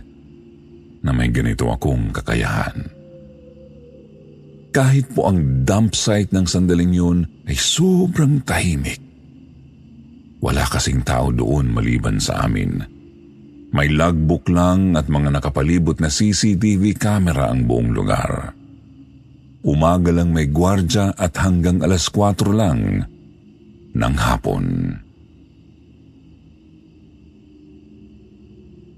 na 1.00 1.10
may 1.14 1.32
ganito 1.32 1.72
akong 1.72 2.12
kakayahan. 2.12 2.92
Kahit 4.68 5.08
po 5.16 5.32
ang 5.32 5.64
dump 5.64 5.96
site 5.96 6.30
ng 6.36 6.44
sandaling 6.44 6.92
yun 6.92 7.24
ay 7.48 7.56
sobrang 7.56 8.44
tahimik. 8.44 9.00
Wala 10.44 10.68
kasing 10.68 11.02
tao 11.02 11.32
doon 11.32 11.72
maliban 11.72 12.20
sa 12.20 12.44
amin. 12.44 12.97
May 13.68 13.92
logbook 13.92 14.48
lang 14.48 14.96
at 14.96 15.12
mga 15.12 15.28
nakapalibot 15.28 16.00
na 16.00 16.08
CCTV 16.08 16.96
camera 16.96 17.52
ang 17.52 17.68
buong 17.68 17.92
lugar. 17.92 18.56
Umaga 19.68 20.08
lang 20.08 20.32
may 20.32 20.48
gwardya 20.48 21.12
at 21.12 21.36
hanggang 21.36 21.84
alas 21.84 22.08
4 22.08 22.48
lang 22.56 23.04
ng 23.92 24.14
hapon. 24.16 24.64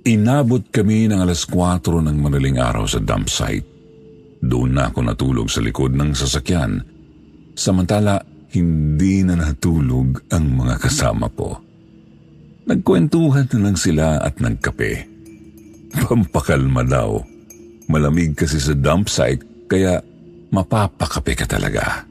Inabot 0.07 0.63
kami 0.71 1.11
ng 1.11 1.19
alas 1.19 1.45
4 1.45 1.83
ng 1.91 2.17
madaling 2.23 2.63
araw 2.63 2.87
sa 2.87 3.03
dump 3.03 3.27
site. 3.27 3.67
Doon 4.41 4.79
na 4.79 4.89
ako 4.89 4.99
natulog 5.05 5.49
sa 5.53 5.61
likod 5.61 5.93
ng 5.93 6.17
sasakyan. 6.17 6.81
Samantala, 7.53 8.23
hindi 8.57 9.21
na 9.27 9.37
natulog 9.37 10.25
ang 10.33 10.45
mga 10.57 10.81
kasama 10.81 11.29
ko. 11.29 11.70
Nagkwentuhan 12.71 13.51
na 13.51 13.59
lang 13.67 13.75
sila 13.75 14.23
at 14.23 14.39
nagkape. 14.39 15.03
Pampakalma 16.07 16.87
daw. 16.87 17.19
Malamig 17.91 18.39
kasi 18.39 18.63
sa 18.63 18.79
dump 18.79 19.11
site, 19.11 19.67
kaya 19.67 19.99
mapapakape 20.55 21.35
ka 21.35 21.51
talaga. 21.51 22.07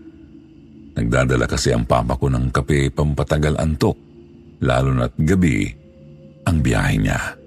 Nagdadala 1.00 1.48
kasi 1.48 1.72
ang 1.72 1.88
papa 1.88 2.19
ko 2.19 2.28
ng 2.28 2.52
kape 2.52 2.91
pampatagal 2.91 3.56
antok, 3.56 3.95
lalo 4.60 4.91
na't 4.91 5.15
gabi 5.24 5.72
ang 6.43 6.60
biyahe 6.60 6.95
niya. 7.00 7.39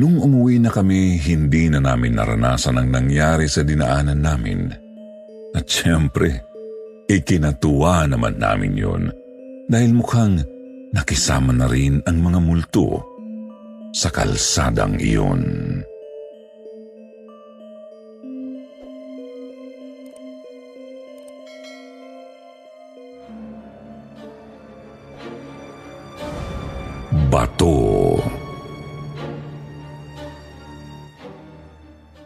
Nung 0.00 0.16
umuwi 0.16 0.64
na 0.64 0.72
kami, 0.72 1.20
hindi 1.20 1.68
na 1.68 1.84
namin 1.84 2.16
naranasan 2.16 2.80
ang 2.80 2.88
nangyari 2.88 3.52
sa 3.52 3.60
dinaanan 3.60 4.22
namin. 4.22 4.72
At 5.52 5.68
siyempre, 5.68 6.40
ikinatuwa 7.04 8.08
naman 8.08 8.40
namin 8.40 8.80
yon 8.80 9.19
dahil 9.70 9.94
mukhang 9.94 10.42
nakisama 10.90 11.54
na 11.54 11.70
rin 11.70 12.02
ang 12.02 12.18
mga 12.18 12.42
multo 12.42 13.06
sa 13.94 14.10
kalsadang 14.10 14.98
iyon. 14.98 15.46
Bato 27.30 28.18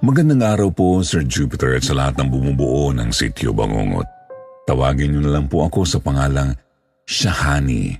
Magandang 0.00 0.44
araw 0.44 0.68
po, 0.72 1.00
Sir 1.00 1.24
Jupiter, 1.24 1.76
at 1.76 1.85
sa 1.85 1.96
lahat 1.96 2.20
ng 2.20 2.28
bumubuo 2.28 2.92
ng 2.92 3.09
sityo 3.09 3.57
Bangungot. 3.57 4.04
Tawagin 4.64 5.12
niyo 5.12 5.20
na 5.24 5.40
lang 5.40 5.48
po 5.48 5.64
ako 5.64 5.85
sa 5.85 6.00
pangalang 6.00 6.57
Shahani. 7.04 7.92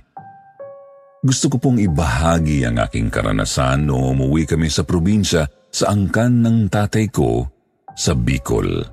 Gusto 1.25 1.49
ko 1.49 1.57
pong 1.57 1.81
ibahagi 1.81 2.65
ang 2.65 2.77
aking 2.81 3.09
karanasan 3.09 3.89
no 3.89 4.13
umuwi 4.13 4.45
kami 4.45 4.69
sa 4.69 4.85
probinsya 4.85 5.45
sa 5.69 5.93
angkan 5.93 6.41
ng 6.45 6.57
tatay 6.69 7.09
ko 7.09 7.45
sa 7.97 8.13
Bicol. 8.13 8.85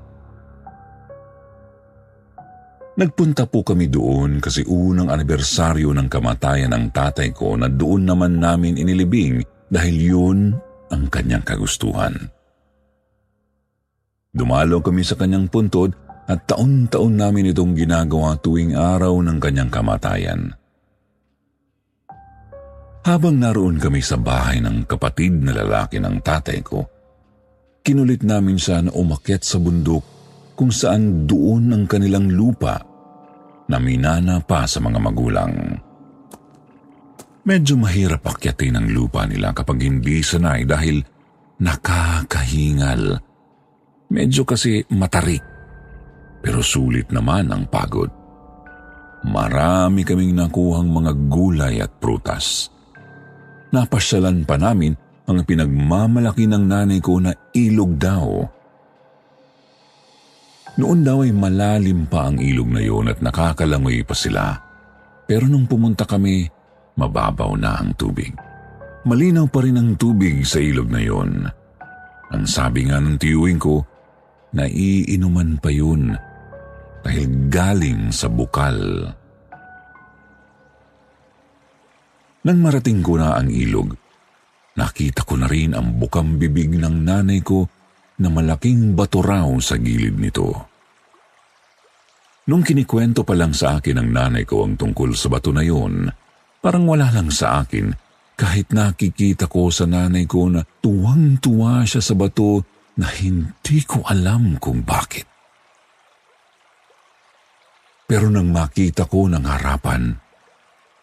Nagpunta 2.92 3.48
po 3.48 3.64
kami 3.64 3.88
doon 3.88 4.36
kasi 4.36 4.68
unang 4.68 5.08
anibersaryo 5.08 5.96
ng 5.96 6.08
kamatayan 6.12 6.76
ng 6.76 6.92
tatay 6.92 7.32
ko 7.32 7.56
na 7.56 7.72
doon 7.72 8.04
naman 8.04 8.36
namin 8.36 8.76
inilibing 8.76 9.40
dahil 9.72 9.96
yun 9.96 10.38
ang 10.92 11.08
kanyang 11.08 11.40
kagustuhan. 11.40 12.12
Dumalo 14.32 14.80
kami 14.84 15.04
sa 15.04 15.16
kanyang 15.16 15.48
puntod 15.48 15.92
at 16.30 16.46
taon-taon 16.46 17.18
namin 17.18 17.50
itong 17.50 17.74
ginagawa 17.74 18.38
tuwing 18.38 18.74
araw 18.78 19.18
ng 19.22 19.38
kanyang 19.42 19.70
kamatayan. 19.70 20.54
Habang 23.02 23.42
naroon 23.42 23.82
kami 23.82 23.98
sa 23.98 24.14
bahay 24.14 24.62
ng 24.62 24.86
kapatid 24.86 25.42
na 25.42 25.50
lalaki 25.50 25.98
ng 25.98 26.22
tatay 26.22 26.62
ko, 26.62 26.86
kinulit 27.82 28.22
namin 28.22 28.54
siya 28.54 28.86
na 28.86 28.94
umakyat 28.94 29.42
sa 29.42 29.58
bundok 29.58 30.04
kung 30.54 30.70
saan 30.70 31.26
doon 31.26 31.74
ang 31.74 31.84
kanilang 31.90 32.30
lupa 32.30 32.78
na 33.66 33.82
minana 33.82 34.38
pa 34.38 34.62
sa 34.70 34.78
mga 34.78 34.98
magulang. 35.02 35.52
Medyo 37.42 37.74
mahirap 37.74 38.22
akyatin 38.22 38.78
ang 38.78 38.86
lupa 38.86 39.26
nila 39.26 39.50
kapag 39.50 39.82
hindi 39.82 40.22
sanay 40.22 40.62
dahil 40.62 41.02
nakakahingal 41.58 43.18
Medyo 44.12 44.44
kasi 44.44 44.84
matarik. 44.92 45.40
Pero 46.42 46.58
sulit 46.58 47.08
naman 47.14 47.54
ang 47.54 47.70
pagod. 47.70 48.10
Marami 49.22 50.02
kaming 50.02 50.34
nakuhang 50.34 50.90
mga 50.90 51.12
gulay 51.30 51.78
at 51.78 51.94
prutas. 52.02 52.66
Napasyalan 53.70 54.42
pa 54.42 54.58
namin 54.58 54.98
ang 55.30 55.46
pinagmamalaki 55.46 56.50
ng 56.50 56.64
nanay 56.66 56.98
ko 56.98 57.22
na 57.22 57.30
ilog 57.54 57.94
daw. 57.94 58.42
Noon 60.82 61.00
daw 61.06 61.22
ay 61.22 61.30
malalim 61.30 62.10
pa 62.10 62.26
ang 62.26 62.42
ilog 62.42 62.68
na 62.74 62.82
yon 62.82 63.06
at 63.06 63.22
nakakalangoy 63.22 64.02
pa 64.02 64.16
sila. 64.18 64.58
Pero 65.22 65.46
nung 65.46 65.70
pumunta 65.70 66.02
kami, 66.02 66.50
mababaw 66.98 67.54
na 67.54 67.78
ang 67.78 67.94
tubig. 67.94 68.34
Malinaw 69.06 69.46
pa 69.46 69.62
rin 69.62 69.78
ang 69.78 69.94
tubig 69.94 70.42
sa 70.42 70.58
ilog 70.58 70.90
na 70.90 70.98
yon. 70.98 71.46
Ang 72.34 72.44
sabi 72.48 72.90
nga 72.90 72.98
ng 72.98 73.20
tiyuing 73.20 73.60
ko, 73.62 73.84
naiinuman 74.56 75.62
pa 75.62 75.70
yun 75.70 76.16
dahil 77.02 77.50
galing 77.50 78.14
sa 78.14 78.30
bukal. 78.30 78.78
Nang 82.42 82.58
marating 82.58 83.02
ko 83.06 83.18
na 83.18 83.38
ang 83.38 83.46
ilog, 83.46 83.94
nakita 84.74 85.22
ko 85.22 85.38
na 85.38 85.46
rin 85.46 85.78
ang 85.78 85.94
bukang 85.94 86.38
bibig 86.38 86.74
ng 86.74 87.06
nanay 87.06 87.38
ko 87.38 87.66
na 88.18 88.28
malaking 88.30 88.98
bato 88.98 89.22
raw 89.22 89.46
sa 89.62 89.78
gilid 89.78 90.18
nito. 90.18 90.50
Nung 92.50 92.66
kinikwento 92.66 93.22
pa 93.22 93.38
lang 93.38 93.54
sa 93.54 93.78
akin 93.78 94.02
ng 94.02 94.08
nanay 94.10 94.42
ko 94.42 94.66
ang 94.66 94.74
tungkol 94.74 95.14
sa 95.14 95.30
bato 95.30 95.54
na 95.54 95.62
yun, 95.62 96.10
parang 96.58 96.82
wala 96.90 97.14
lang 97.14 97.30
sa 97.30 97.62
akin 97.62 97.94
kahit 98.34 98.74
nakikita 98.74 99.46
ko 99.46 99.70
sa 99.70 99.86
nanay 99.86 100.26
ko 100.26 100.50
na 100.50 100.66
tuwang-tuwa 100.82 101.86
siya 101.86 102.02
sa 102.02 102.18
bato 102.18 102.66
na 102.98 103.06
hindi 103.06 103.78
ko 103.86 104.02
alam 104.02 104.58
kung 104.58 104.82
bakit. 104.82 105.31
Pero 108.06 108.28
nang 108.28 108.52
makita 108.52 109.08
ko 109.08 109.28
ng 109.30 109.44
harapan, 109.44 110.12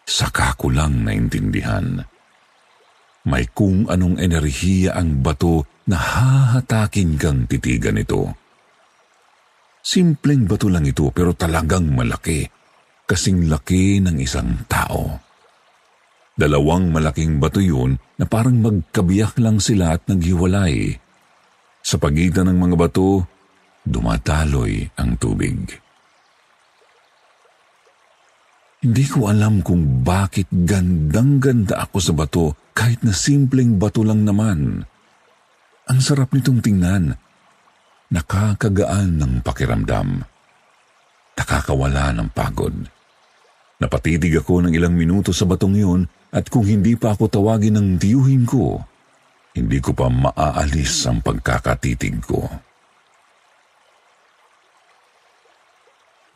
saka 0.05 0.57
ko 0.57 0.73
lang 0.73 1.05
naintindihan. 1.05 2.01
May 3.29 3.45
kung 3.51 3.85
anong 3.91 4.17
enerhiya 4.17 4.97
ang 4.97 5.21
bato 5.21 5.67
na 5.89 5.97
hahatakin 5.97 7.19
kang 7.19 7.45
titigan 7.45 7.99
ito. 7.99 8.33
Simpleng 9.83 10.45
bato 10.45 10.69
lang 10.69 10.85
ito 10.85 11.09
pero 11.09 11.33
talagang 11.33 11.89
malaki, 11.93 12.45
kasing 13.09 13.49
laki 13.49 14.01
ng 14.05 14.17
isang 14.21 14.65
tao. 14.69 15.17
Dalawang 16.39 16.95
malaking 16.95 17.41
bato 17.41 17.59
yun 17.59 17.99
na 18.15 18.23
parang 18.23 18.63
magkabiyak 18.63 19.35
lang 19.43 19.59
sila 19.59 19.97
at 19.97 20.07
naghiwalay. 20.07 20.95
Sa 21.83 21.99
pagitan 21.99 22.47
ng 22.47 22.59
mga 22.69 22.75
bato, 22.79 23.27
dumataloy 23.83 24.87
ang 24.95 25.19
tubig. 25.19 25.57
Hindi 28.79 29.03
ko 29.11 29.27
alam 29.27 29.59
kung 29.59 30.07
bakit 30.07 30.47
gandang-ganda 30.47 31.83
ako 31.83 31.97
sa 31.99 32.13
bato 32.15 32.55
kahit 32.71 33.03
na 33.03 33.11
simpleng 33.11 33.75
bato 33.75 34.07
lang 34.07 34.23
naman. 34.23 34.87
Ang 35.91 35.99
sarap 35.99 36.31
nitong 36.31 36.63
tingnan. 36.63 37.11
Nakakagaan 38.07 39.19
ng 39.19 39.33
pakiramdam. 39.43 40.23
Nakakawala 41.35 42.15
ng 42.15 42.31
pagod. 42.31 42.71
Napatitig 43.83 44.39
ako 44.39 44.63
ng 44.63 44.71
ilang 44.71 44.95
minuto 44.95 45.35
sa 45.35 45.43
batong 45.43 45.75
yun 45.75 46.01
at 46.31 46.47
kung 46.47 46.63
hindi 46.63 46.95
pa 46.95 47.11
ako 47.15 47.27
tawagin 47.27 47.75
ng 47.75 47.87
tiyuhin 47.99 48.47
ko, 48.47 48.79
hindi 49.59 49.83
ko 49.83 49.91
pa 49.91 50.07
maaalis 50.07 51.03
ang 51.03 51.19
pagkakatitig 51.19 52.15
ko. 52.23 52.47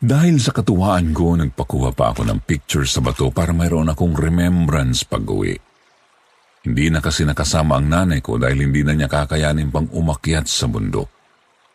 Dahil 0.02 0.42
sa 0.42 0.50
katuwaan 0.50 1.14
ko, 1.14 1.38
nagpakuha 1.38 1.94
pa 1.94 2.10
ako 2.10 2.26
ng 2.26 2.40
picture 2.42 2.84
sa 2.84 2.98
bato 2.98 3.30
para 3.30 3.54
mayroon 3.54 3.88
akong 3.88 4.12
remembrance 4.16 5.06
pag-uwi. 5.06 5.54
Hindi 6.64 6.88
na 6.88 7.04
kasi 7.04 7.28
nakasama 7.28 7.76
ang 7.76 7.92
nanay 7.92 8.24
ko 8.24 8.40
dahil 8.40 8.64
hindi 8.64 8.80
na 8.80 8.96
niya 8.96 9.08
kakayanin 9.08 9.68
pang 9.68 9.84
umakyat 9.92 10.48
sa 10.48 10.64
bundok. 10.64 11.08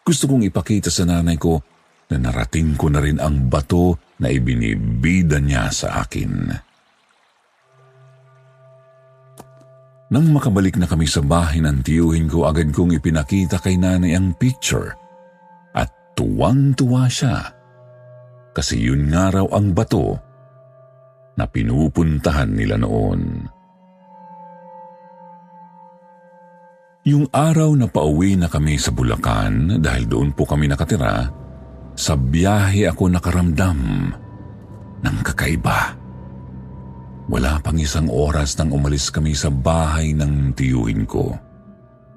Gusto 0.02 0.26
kong 0.26 0.50
ipakita 0.50 0.90
sa 0.90 1.06
nanay 1.06 1.38
ko 1.38 1.62
na 2.10 2.18
narating 2.18 2.74
ko 2.74 2.90
na 2.90 2.98
rin 2.98 3.22
ang 3.22 3.46
bato 3.54 4.02
na 4.18 4.34
ibinibida 4.34 5.38
niya 5.38 5.70
sa 5.70 6.02
akin. 6.02 6.34
Nang 10.10 10.26
makabalik 10.34 10.82
na 10.82 10.90
kami 10.90 11.06
sa 11.06 11.22
bahay 11.22 11.62
ng 11.62 11.86
tiyuhin 11.86 12.26
ko, 12.26 12.50
agad 12.50 12.74
kong 12.74 12.98
ipinakita 12.98 13.62
kay 13.62 13.78
nanay 13.78 14.18
ang 14.18 14.34
picture 14.34 14.98
at 15.78 15.94
tuwang-tuwa 16.18 17.06
siya 17.06 17.59
kasi 18.60 18.92
yun 18.92 19.08
nga 19.08 19.32
raw 19.32 19.48
ang 19.56 19.72
bato 19.72 20.20
na 21.40 21.48
pinupuntahan 21.48 22.52
nila 22.52 22.76
noon. 22.76 23.48
Yung 27.08 27.32
araw 27.32 27.72
na 27.80 27.88
pauwi 27.88 28.36
na 28.36 28.52
kami 28.52 28.76
sa 28.76 28.92
Bulacan 28.92 29.80
dahil 29.80 30.04
doon 30.12 30.36
po 30.36 30.44
kami 30.44 30.68
nakatira, 30.68 31.32
sa 31.96 32.20
biyahe 32.20 32.84
ako 32.92 33.08
nakaramdam 33.08 33.80
ng 35.00 35.18
kakaiba. 35.24 35.96
Wala 37.32 37.64
pang 37.64 37.80
isang 37.80 38.12
oras 38.12 38.60
nang 38.60 38.76
umalis 38.76 39.08
kami 39.08 39.32
sa 39.40 39.48
bahay 39.48 40.12
ng 40.12 40.52
tiyuhin 40.52 41.08
ko. 41.08 41.32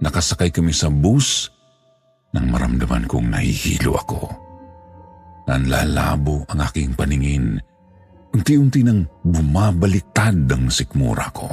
Nakasakay 0.02 0.50
kami 0.50 0.74
sa 0.74 0.90
bus 0.90 1.46
nang 2.34 2.50
maramdaman 2.50 3.06
kong 3.06 3.30
nahihilo 3.30 3.94
ako. 3.94 4.41
Nanlalabo 5.46 6.46
ang 6.46 6.60
aking 6.62 6.94
paningin. 6.94 7.58
Unti-unti 8.32 8.80
nang 8.86 9.04
bumabaliktad 9.26 10.48
ang 10.48 10.72
sikmura 10.72 11.28
ko. 11.34 11.50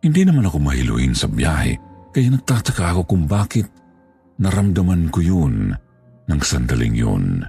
Hindi 0.00 0.22
naman 0.24 0.48
ako 0.48 0.56
mahiluin 0.62 1.12
sa 1.12 1.28
biyahe, 1.28 1.76
kaya 2.14 2.28
nagtataka 2.32 2.94
ako 2.94 3.02
kung 3.04 3.24
bakit 3.28 3.68
naramdaman 4.40 5.12
ko 5.12 5.20
yun 5.20 5.76
ng 6.24 6.40
sandaling 6.40 6.96
yun. 6.96 7.44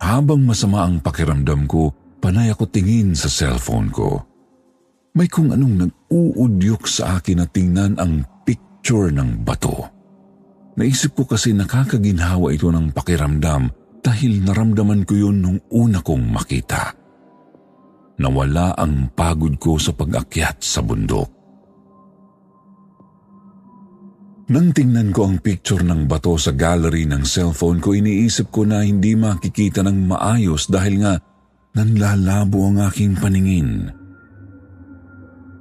Habang 0.00 0.42
masama 0.44 0.84
ang 0.88 1.00
pakiramdam 1.00 1.68
ko, 1.68 1.92
panay 2.20 2.52
ako 2.52 2.68
tingin 2.68 3.12
sa 3.12 3.28
cellphone 3.28 3.92
ko. 3.92 4.20
May 5.16 5.28
kung 5.28 5.52
anong 5.52 5.86
nag-uudyok 5.86 6.82
sa 6.88 7.20
akin 7.20 7.44
na 7.44 7.46
tingnan 7.46 8.00
ang 8.00 8.24
picture 8.44 9.12
ng 9.12 9.44
bato. 9.44 9.99
Naisip 10.78 11.18
ko 11.18 11.26
kasi 11.26 11.50
nakakaginhawa 11.50 12.54
ito 12.54 12.70
ng 12.70 12.94
pakiramdam 12.94 13.70
dahil 14.00 14.40
naramdaman 14.46 15.02
ko 15.02 15.14
yun 15.18 15.42
nung 15.42 15.58
una 15.74 15.98
kong 16.00 16.24
makita. 16.30 16.94
Nawala 18.20 18.76
ang 18.76 19.10
pagod 19.16 19.56
ko 19.56 19.80
sa 19.80 19.96
pag-akyat 19.96 20.60
sa 20.60 20.84
bundok. 20.84 21.30
Nang 24.50 24.74
tingnan 24.74 25.14
ko 25.14 25.30
ang 25.30 25.38
picture 25.38 25.80
ng 25.80 26.10
bato 26.10 26.34
sa 26.34 26.50
gallery 26.50 27.06
ng 27.06 27.22
cellphone 27.22 27.78
ko, 27.78 27.94
iniisip 27.94 28.50
ko 28.50 28.66
na 28.66 28.82
hindi 28.82 29.14
makikita 29.14 29.86
ng 29.86 30.10
maayos 30.10 30.66
dahil 30.66 31.06
nga 31.06 31.14
nanlalabo 31.78 32.66
ang 32.66 32.82
aking 32.90 33.14
paningin. 33.14 33.94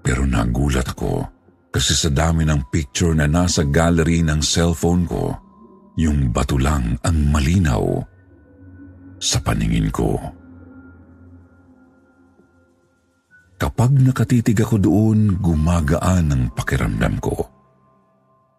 Pero 0.01 0.25
nagulat 0.25 0.89
ako 0.89 1.38
kasi 1.69 1.93
sa 1.93 2.09
dami 2.09 2.45
ng 2.49 2.73
picture 2.73 3.13
na 3.13 3.29
nasa 3.29 3.61
gallery 3.61 4.25
ng 4.25 4.41
cellphone 4.41 5.05
ko, 5.05 5.37
yung 5.99 6.33
bato 6.33 6.57
lang 6.57 6.97
ang 7.05 7.17
malinaw 7.29 8.01
sa 9.21 9.37
paningin 9.43 9.93
ko. 9.93 10.17
Kapag 13.59 13.91
nakatitig 13.91 14.55
ako 14.63 14.79
doon, 14.79 15.35
gumagaan 15.43 16.31
ang 16.31 16.43
pakiramdam 16.55 17.19
ko. 17.19 17.35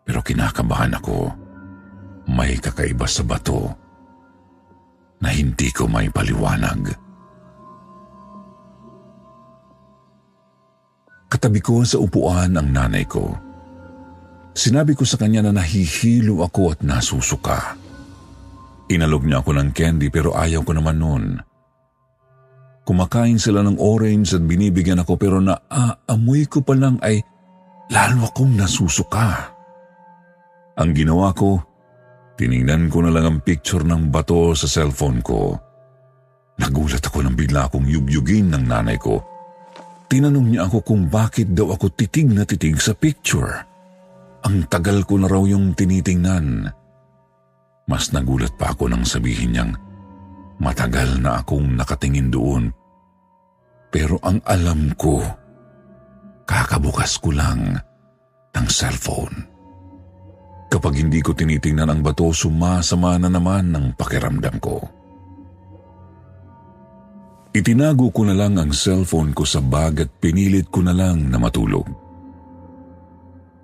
Pero 0.05 0.21
kinakabahan 0.21 1.01
ako. 1.01 1.33
May 2.29 2.61
kakaiba 2.61 3.09
sa 3.09 3.25
bato 3.25 3.73
na 5.25 5.33
hindi 5.33 5.73
ko 5.73 5.89
may 5.89 6.13
paliwanag. 6.13 7.10
Katabi 11.31 11.63
ko 11.63 11.87
sa 11.87 12.03
upuan 12.03 12.59
ang 12.59 12.75
nanay 12.75 13.07
ko. 13.07 13.31
Sinabi 14.51 14.99
ko 14.99 15.07
sa 15.07 15.15
kanya 15.15 15.47
na 15.47 15.63
nahihilo 15.63 16.43
ako 16.43 16.75
at 16.75 16.83
nasusuka. 16.83 17.79
Inalog 18.91 19.23
niya 19.23 19.39
ako 19.39 19.55
ng 19.55 19.71
candy 19.71 20.11
pero 20.11 20.35
ayaw 20.35 20.67
ko 20.67 20.75
naman 20.75 20.99
noon. 20.99 21.25
Kumakain 22.83 23.39
sila 23.39 23.63
ng 23.63 23.79
orange 23.79 24.35
at 24.35 24.43
binibigyan 24.43 24.99
ako 25.07 25.15
pero 25.15 25.39
naaamoy 25.39 26.51
ko 26.51 26.67
pa 26.67 26.75
lang 26.75 26.99
ay 26.99 27.23
lalo 27.95 28.27
akong 28.27 28.59
nasusuka. 28.59 29.55
Ang 30.83 30.91
ginawa 30.99 31.31
ko, 31.31 31.63
tiningnan 32.35 32.91
ko 32.91 33.07
na 33.07 33.15
lang 33.15 33.31
ang 33.31 33.39
picture 33.39 33.87
ng 33.87 34.11
bato 34.11 34.51
sa 34.59 34.67
cellphone 34.67 35.23
ko. 35.23 35.55
Nagulat 36.59 37.07
ako 37.07 37.23
nang 37.23 37.39
bigla 37.39 37.71
akong 37.71 37.87
yugyugin 37.87 38.51
ng 38.51 38.67
nanay 38.67 38.99
ko 38.99 39.40
Tinanong 40.11 40.51
niya 40.51 40.67
ako 40.67 40.83
kung 40.83 41.07
bakit 41.07 41.55
daw 41.55 41.71
ako 41.71 41.95
titig 41.95 42.27
na 42.27 42.43
titig 42.43 42.83
sa 42.83 42.99
picture. 42.99 43.63
Ang 44.43 44.67
tagal 44.67 45.07
ko 45.07 45.23
na 45.23 45.31
raw 45.31 45.47
yung 45.47 45.71
tinitingnan. 45.71 46.67
Mas 47.87 48.11
nagulat 48.11 48.51
pa 48.59 48.75
ako 48.75 48.91
nang 48.91 49.07
sabihin 49.07 49.55
niyang 49.55 49.73
matagal 50.59 51.23
na 51.23 51.39
akong 51.39 51.79
nakatingin 51.79 52.27
doon. 52.27 52.75
Pero 53.95 54.19
ang 54.27 54.43
alam 54.51 54.91
ko, 54.99 55.23
kakabukas 56.43 57.15
ko 57.23 57.31
lang 57.31 57.79
ng 58.51 58.67
cellphone. 58.67 59.47
Kapag 60.71 61.07
hindi 61.07 61.23
ko 61.23 61.35
tinitingnan 61.35 61.87
ang 61.87 62.01
bato, 62.03 62.35
sumasama 62.35 63.15
na 63.19 63.31
naman 63.31 63.71
ng 63.71 63.87
pakiramdam 63.95 64.59
ko. 64.59 64.83
Itinago 67.51 68.15
ko 68.15 68.23
na 68.23 68.35
lang 68.39 68.63
ang 68.63 68.71
cellphone 68.71 69.35
ko 69.35 69.43
sa 69.43 69.59
bag 69.59 70.07
at 70.07 70.11
pinilit 70.23 70.71
ko 70.71 70.87
na 70.87 70.95
lang 70.95 71.27
na 71.27 71.35
matulog. 71.35 71.83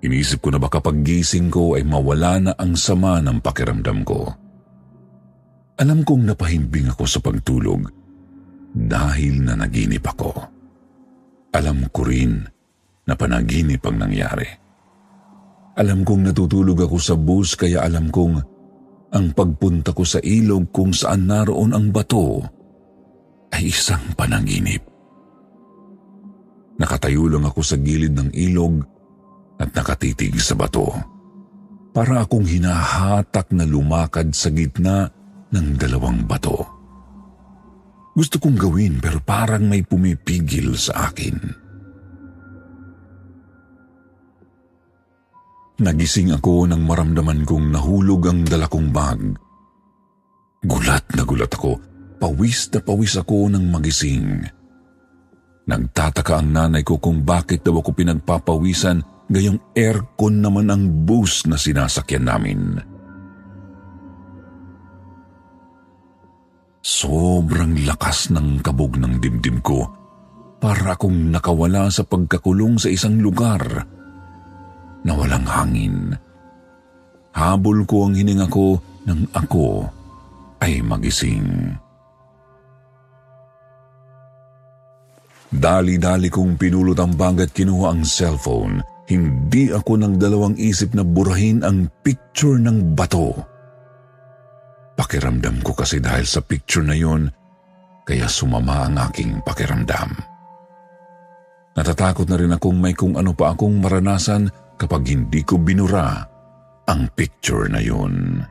Inisip 0.03 0.43
ko 0.43 0.51
na 0.51 0.59
baka 0.59 0.83
paggising 0.83 1.47
ko 1.47 1.79
ay 1.79 1.87
mawala 1.87 2.35
na 2.43 2.51
ang 2.59 2.75
sama 2.75 3.23
ng 3.23 3.39
pakiramdam 3.39 4.03
ko. 4.03 4.27
Alam 5.79 6.03
kong 6.03 6.27
napahimbing 6.27 6.91
ako 6.91 7.03
sa 7.07 7.23
pagtulog 7.23 7.87
dahil 8.75 9.39
na 9.47 9.55
naginip 9.55 10.03
ako. 10.03 10.35
Alam 11.55 11.87
ko 11.87 12.03
rin 12.03 12.43
na 13.07 13.15
panaginip 13.15 13.87
ang 13.87 14.03
nangyari. 14.03 14.51
Alam 15.79 16.03
kong 16.03 16.27
natutulog 16.27 16.83
ako 16.83 16.97
sa 16.99 17.15
bus 17.15 17.55
kaya 17.55 17.87
alam 17.87 18.11
kong 18.11 18.35
ang 19.15 19.31
pagpunta 19.31 19.95
ko 19.95 20.03
sa 20.03 20.19
ilog 20.19 20.75
kung 20.75 20.91
saan 20.91 21.31
naroon 21.31 21.71
ang 21.71 21.87
bato 21.95 22.56
ay 23.53 23.71
isang 23.71 24.03
panaginip. 24.17 24.83
Nakatayo 26.77 27.25
lang 27.25 27.45
ako 27.47 27.61
sa 27.65 27.77
gilid 27.81 28.13
ng 28.13 28.29
ilog 28.37 28.85
at 29.57 29.73
nakatitig 29.73 30.37
sa 30.37 30.53
bato. 30.53 30.93
Para 31.89 32.21
akong 32.21 32.45
hinahatak 32.45 33.49
na 33.57 33.65
lumakad 33.65 34.29
sa 34.37 34.53
gitna 34.53 35.09
ng 35.49 35.67
dalawang 35.73 36.21
bato. 36.29 36.61
Gusto 38.13 38.37
kong 38.37 38.57
gawin 38.57 39.01
pero 39.01 39.17
parang 39.21 39.65
may 39.65 39.81
pumipigil 39.81 40.77
sa 40.77 41.09
akin. 41.09 41.65
Nagising 45.77 46.33
ako 46.33 46.65
nang 46.65 46.85
maramdaman 46.85 47.45
kong 47.45 47.69
nahulog 47.69 48.25
ang 48.29 48.41
dalakong 48.41 48.89
bag. 48.89 49.21
Gulat 50.65 51.05
na 51.13 51.21
gulat 51.21 51.53
ako. 51.53 51.77
Pawis 52.27 52.67
na 52.75 52.83
pawis 52.83 53.15
ako 53.15 53.47
nang 53.47 53.71
magising. 53.71 54.43
Nagtataka 55.63 56.43
ang 56.43 56.51
nanay 56.51 56.83
ko 56.83 56.99
kung 56.99 57.23
bakit 57.23 57.63
daw 57.63 57.79
ako 57.79 57.95
pinagpapawisan 57.95 58.99
gayong 59.31 59.55
aircon 59.71 60.43
naman 60.43 60.67
ang 60.67 61.07
bus 61.07 61.47
na 61.47 61.55
sinasakyan 61.55 62.27
namin. 62.27 62.83
Sobrang 66.83 67.79
lakas 67.87 68.27
ng 68.35 68.59
kabog 68.59 68.99
ng 68.99 69.23
dibdib 69.23 69.63
ko 69.63 69.87
para 70.59 70.99
akong 70.99 71.31
nakawala 71.31 71.87
sa 71.87 72.03
pagkakulong 72.03 72.75
sa 72.75 72.91
isang 72.91 73.23
lugar 73.23 73.87
na 75.07 75.11
walang 75.15 75.47
hangin. 75.47 76.11
Habol 77.31 77.87
ko 77.87 78.11
ang 78.11 78.19
hininga 78.19 78.51
ko 78.51 78.75
nang 79.07 79.23
ako 79.31 79.87
ay 80.59 80.83
magising. 80.83 81.86
Dali-dali 85.47 86.27
kong 86.27 86.59
pinulot 86.59 86.99
ang 86.99 87.15
bag 87.15 87.47
at 87.47 87.51
kinuha 87.55 87.95
ang 87.95 88.03
cellphone. 88.03 88.83
Hindi 89.07 89.71
ako 89.71 90.03
nagdalawang 90.03 90.59
isip 90.59 90.91
na 90.91 91.07
burahin 91.07 91.63
ang 91.63 91.87
picture 92.03 92.59
ng 92.59 92.91
bato. 92.91 93.31
Pakiramdam 94.99 95.63
ko 95.63 95.71
kasi 95.71 96.03
dahil 96.03 96.27
sa 96.27 96.43
picture 96.43 96.83
na 96.83 96.97
yon, 96.97 97.31
kaya 98.03 98.27
sumama 98.27 98.91
ang 98.91 98.99
aking 99.07 99.39
pakiramdam. 99.47 100.11
Natatakot 101.77 102.27
na 102.27 102.35
rin 102.35 102.51
akong 102.51 102.75
may 102.75 102.97
kung 102.97 103.15
ano 103.15 103.31
pa 103.31 103.53
akong 103.53 103.79
maranasan 103.79 104.49
kapag 104.75 105.07
hindi 105.07 105.45
ko 105.45 105.61
binura 105.61 106.25
ang 106.89 107.07
picture 107.13 107.69
na 107.69 107.79
yun. 107.79 108.41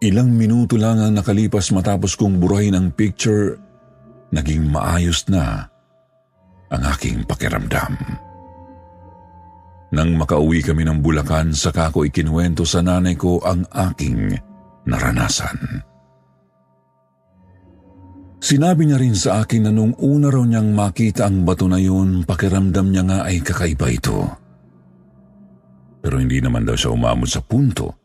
Ilang 0.00 0.32
minuto 0.32 0.80
lang 0.80 0.96
ang 0.96 1.12
nakalipas 1.12 1.76
matapos 1.76 2.16
kong 2.16 2.40
burahin 2.40 2.72
ang 2.72 2.88
picture, 2.88 3.52
naging 4.32 4.72
maayos 4.72 5.28
na 5.28 5.68
ang 6.72 6.82
aking 6.96 7.28
pakiramdam. 7.28 8.00
Nang 9.92 10.16
makauwi 10.16 10.64
kami 10.64 10.88
ng 10.88 11.04
Bulacan, 11.04 11.52
saka 11.52 11.92
ko 11.92 12.08
ikinuwento 12.08 12.64
sa 12.64 12.80
nanay 12.80 13.12
ko 13.12 13.44
ang 13.44 13.68
aking 13.68 14.32
naranasan. 14.88 15.84
Sinabi 18.40 18.88
niya 18.88 18.96
rin 18.96 19.12
sa 19.12 19.44
akin 19.44 19.68
na 19.68 19.72
nung 19.74 19.92
una 20.00 20.32
raw 20.32 20.40
niyang 20.40 20.72
makita 20.72 21.28
ang 21.28 21.44
bato 21.44 21.68
na 21.68 21.76
yun, 21.76 22.24
pakiramdam 22.24 22.88
niya 22.88 23.04
nga 23.04 23.18
ay 23.28 23.44
kakaiba 23.44 23.92
ito. 23.92 24.24
Pero 26.00 26.16
hindi 26.16 26.40
naman 26.40 26.64
daw 26.64 26.72
siya 26.72 26.88
umamot 26.88 27.28
sa 27.28 27.44
punto 27.44 27.99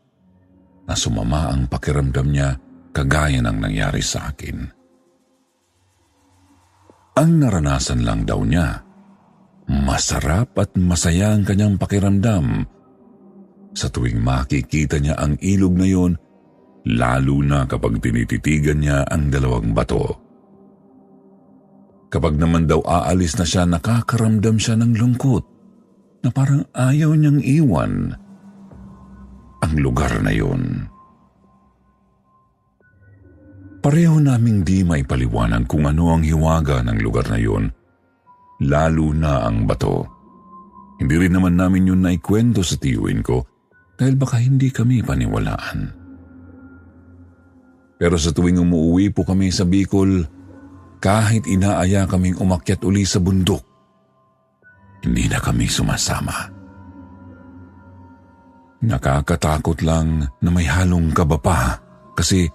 na 0.86 0.94
sumama 0.94 1.50
ang 1.50 1.66
pakiramdam 1.66 2.28
niya 2.30 2.54
kagaya 2.94 3.42
ng 3.42 3.58
nangyari 3.58 4.00
sa 4.00 4.30
akin. 4.32 4.56
Ang 7.16 7.30
naranasan 7.42 8.06
lang 8.06 8.24
daw 8.24 8.40
niya, 8.44 8.86
masarap 9.66 10.54
at 10.56 10.78
masaya 10.78 11.34
ang 11.34 11.42
kanyang 11.42 11.76
pakiramdam 11.76 12.64
sa 13.76 13.92
tuwing 13.92 14.24
makikita 14.24 14.96
niya 14.96 15.20
ang 15.20 15.36
ilog 15.44 15.76
na 15.76 15.84
yun, 15.84 16.12
lalo 16.88 17.36
na 17.44 17.68
kapag 17.68 18.00
tinititigan 18.00 18.80
niya 18.80 19.04
ang 19.04 19.28
dalawang 19.28 19.76
bato. 19.76 20.16
Kapag 22.08 22.40
naman 22.40 22.64
daw 22.64 22.80
aalis 22.80 23.36
na 23.36 23.44
siya, 23.44 23.68
nakakaramdam 23.68 24.56
siya 24.56 24.80
ng 24.80 24.96
lungkot 24.96 25.44
na 26.24 26.32
parang 26.32 26.64
ayaw 26.72 27.12
niyang 27.12 27.44
iwan 27.44 28.16
ang 29.66 29.74
lugar 29.82 30.22
na 30.22 30.30
yun. 30.30 30.86
Pareho 33.82 34.18
naming 34.18 34.62
di 34.62 34.86
may 34.86 35.02
paliwanag 35.02 35.66
kung 35.66 35.86
ano 35.86 36.14
ang 36.14 36.22
hiwaga 36.22 36.82
ng 36.86 36.98
lugar 37.02 37.26
na 37.30 37.38
yun, 37.38 37.70
lalo 38.62 39.10
na 39.14 39.46
ang 39.46 39.66
bato. 39.66 40.06
Hindi 41.02 41.14
rin 41.26 41.34
naman 41.34 41.58
namin 41.58 41.90
yun 41.92 42.02
naikwento 42.02 42.62
sa 42.62 42.78
tiyuin 42.78 43.20
ko 43.22 43.46
dahil 43.98 44.14
baka 44.16 44.42
hindi 44.42 44.70
kami 44.70 45.02
paniwalaan. 45.06 45.92
Pero 47.96 48.16
sa 48.18 48.32
tuwing 48.32 48.60
umuwi 48.60 49.14
po 49.14 49.24
kami 49.24 49.54
sa 49.54 49.64
Bicol, 49.64 50.24
kahit 51.00 51.46
inaaya 51.48 52.08
kaming 52.08 52.36
umakyat 52.42 52.82
uli 52.84 53.06
sa 53.06 53.22
bundok, 53.22 53.64
hindi 55.04 55.30
na 55.30 55.38
kami 55.40 55.68
sumasama. 55.68 56.55
Nakakatakot 58.84 59.80
lang 59.80 60.28
na 60.44 60.48
may 60.52 60.68
halong 60.68 61.14
kaba 61.16 61.40
pa 61.40 61.80
kasi 62.12 62.48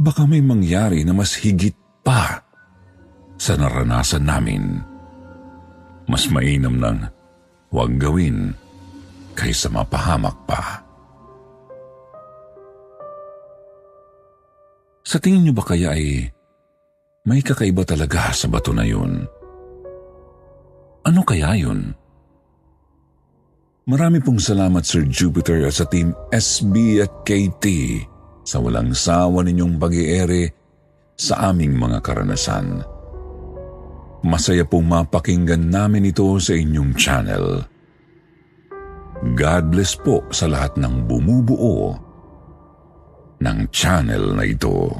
baka 0.00 0.24
may 0.24 0.40
mangyari 0.40 1.04
na 1.04 1.12
mas 1.12 1.36
higit 1.36 1.76
pa 2.00 2.40
sa 3.36 3.52
naranasan 3.60 4.24
namin. 4.24 4.80
Mas 6.08 6.30
mainam 6.32 6.80
nang 6.80 7.12
huwag 7.68 7.92
gawin 8.00 8.56
kaysa 9.36 9.68
mapahamak 9.68 10.36
pa. 10.48 10.80
Sa 15.06 15.20
tingin 15.22 15.46
niyo 15.46 15.54
ba 15.54 15.62
kaya 15.62 15.92
ay 15.94 16.26
may 17.26 17.42
kakaiba 17.42 17.84
talaga 17.86 18.32
sa 18.32 18.48
bato 18.48 18.72
na 18.72 18.82
yun. 18.86 19.26
Ano 21.06 21.20
kaya 21.22 21.54
yun? 21.54 21.94
Marami 23.86 24.18
pong 24.18 24.42
salamat 24.42 24.82
Sir 24.82 25.06
Jupiter 25.06 25.62
at 25.62 25.78
sa 25.78 25.86
Team 25.86 26.10
SB 26.34 27.06
at 27.06 27.22
KT 27.22 27.64
sa 28.42 28.58
walang 28.58 28.90
sawa 28.90 29.46
ninyong 29.46 29.78
pag-iere 29.78 30.50
sa 31.14 31.54
aming 31.54 31.78
mga 31.78 32.02
karanasan. 32.02 32.82
Masaya 34.26 34.66
pong 34.66 34.90
mapakinggan 34.90 35.70
namin 35.70 36.10
ito 36.10 36.26
sa 36.42 36.58
inyong 36.58 36.98
channel. 36.98 37.62
God 39.38 39.70
bless 39.70 39.94
po 39.94 40.26
sa 40.34 40.50
lahat 40.50 40.74
ng 40.82 41.06
bumubuo 41.06 41.94
ng 43.38 43.58
channel 43.70 44.34
na 44.34 44.50
ito. 44.50 44.90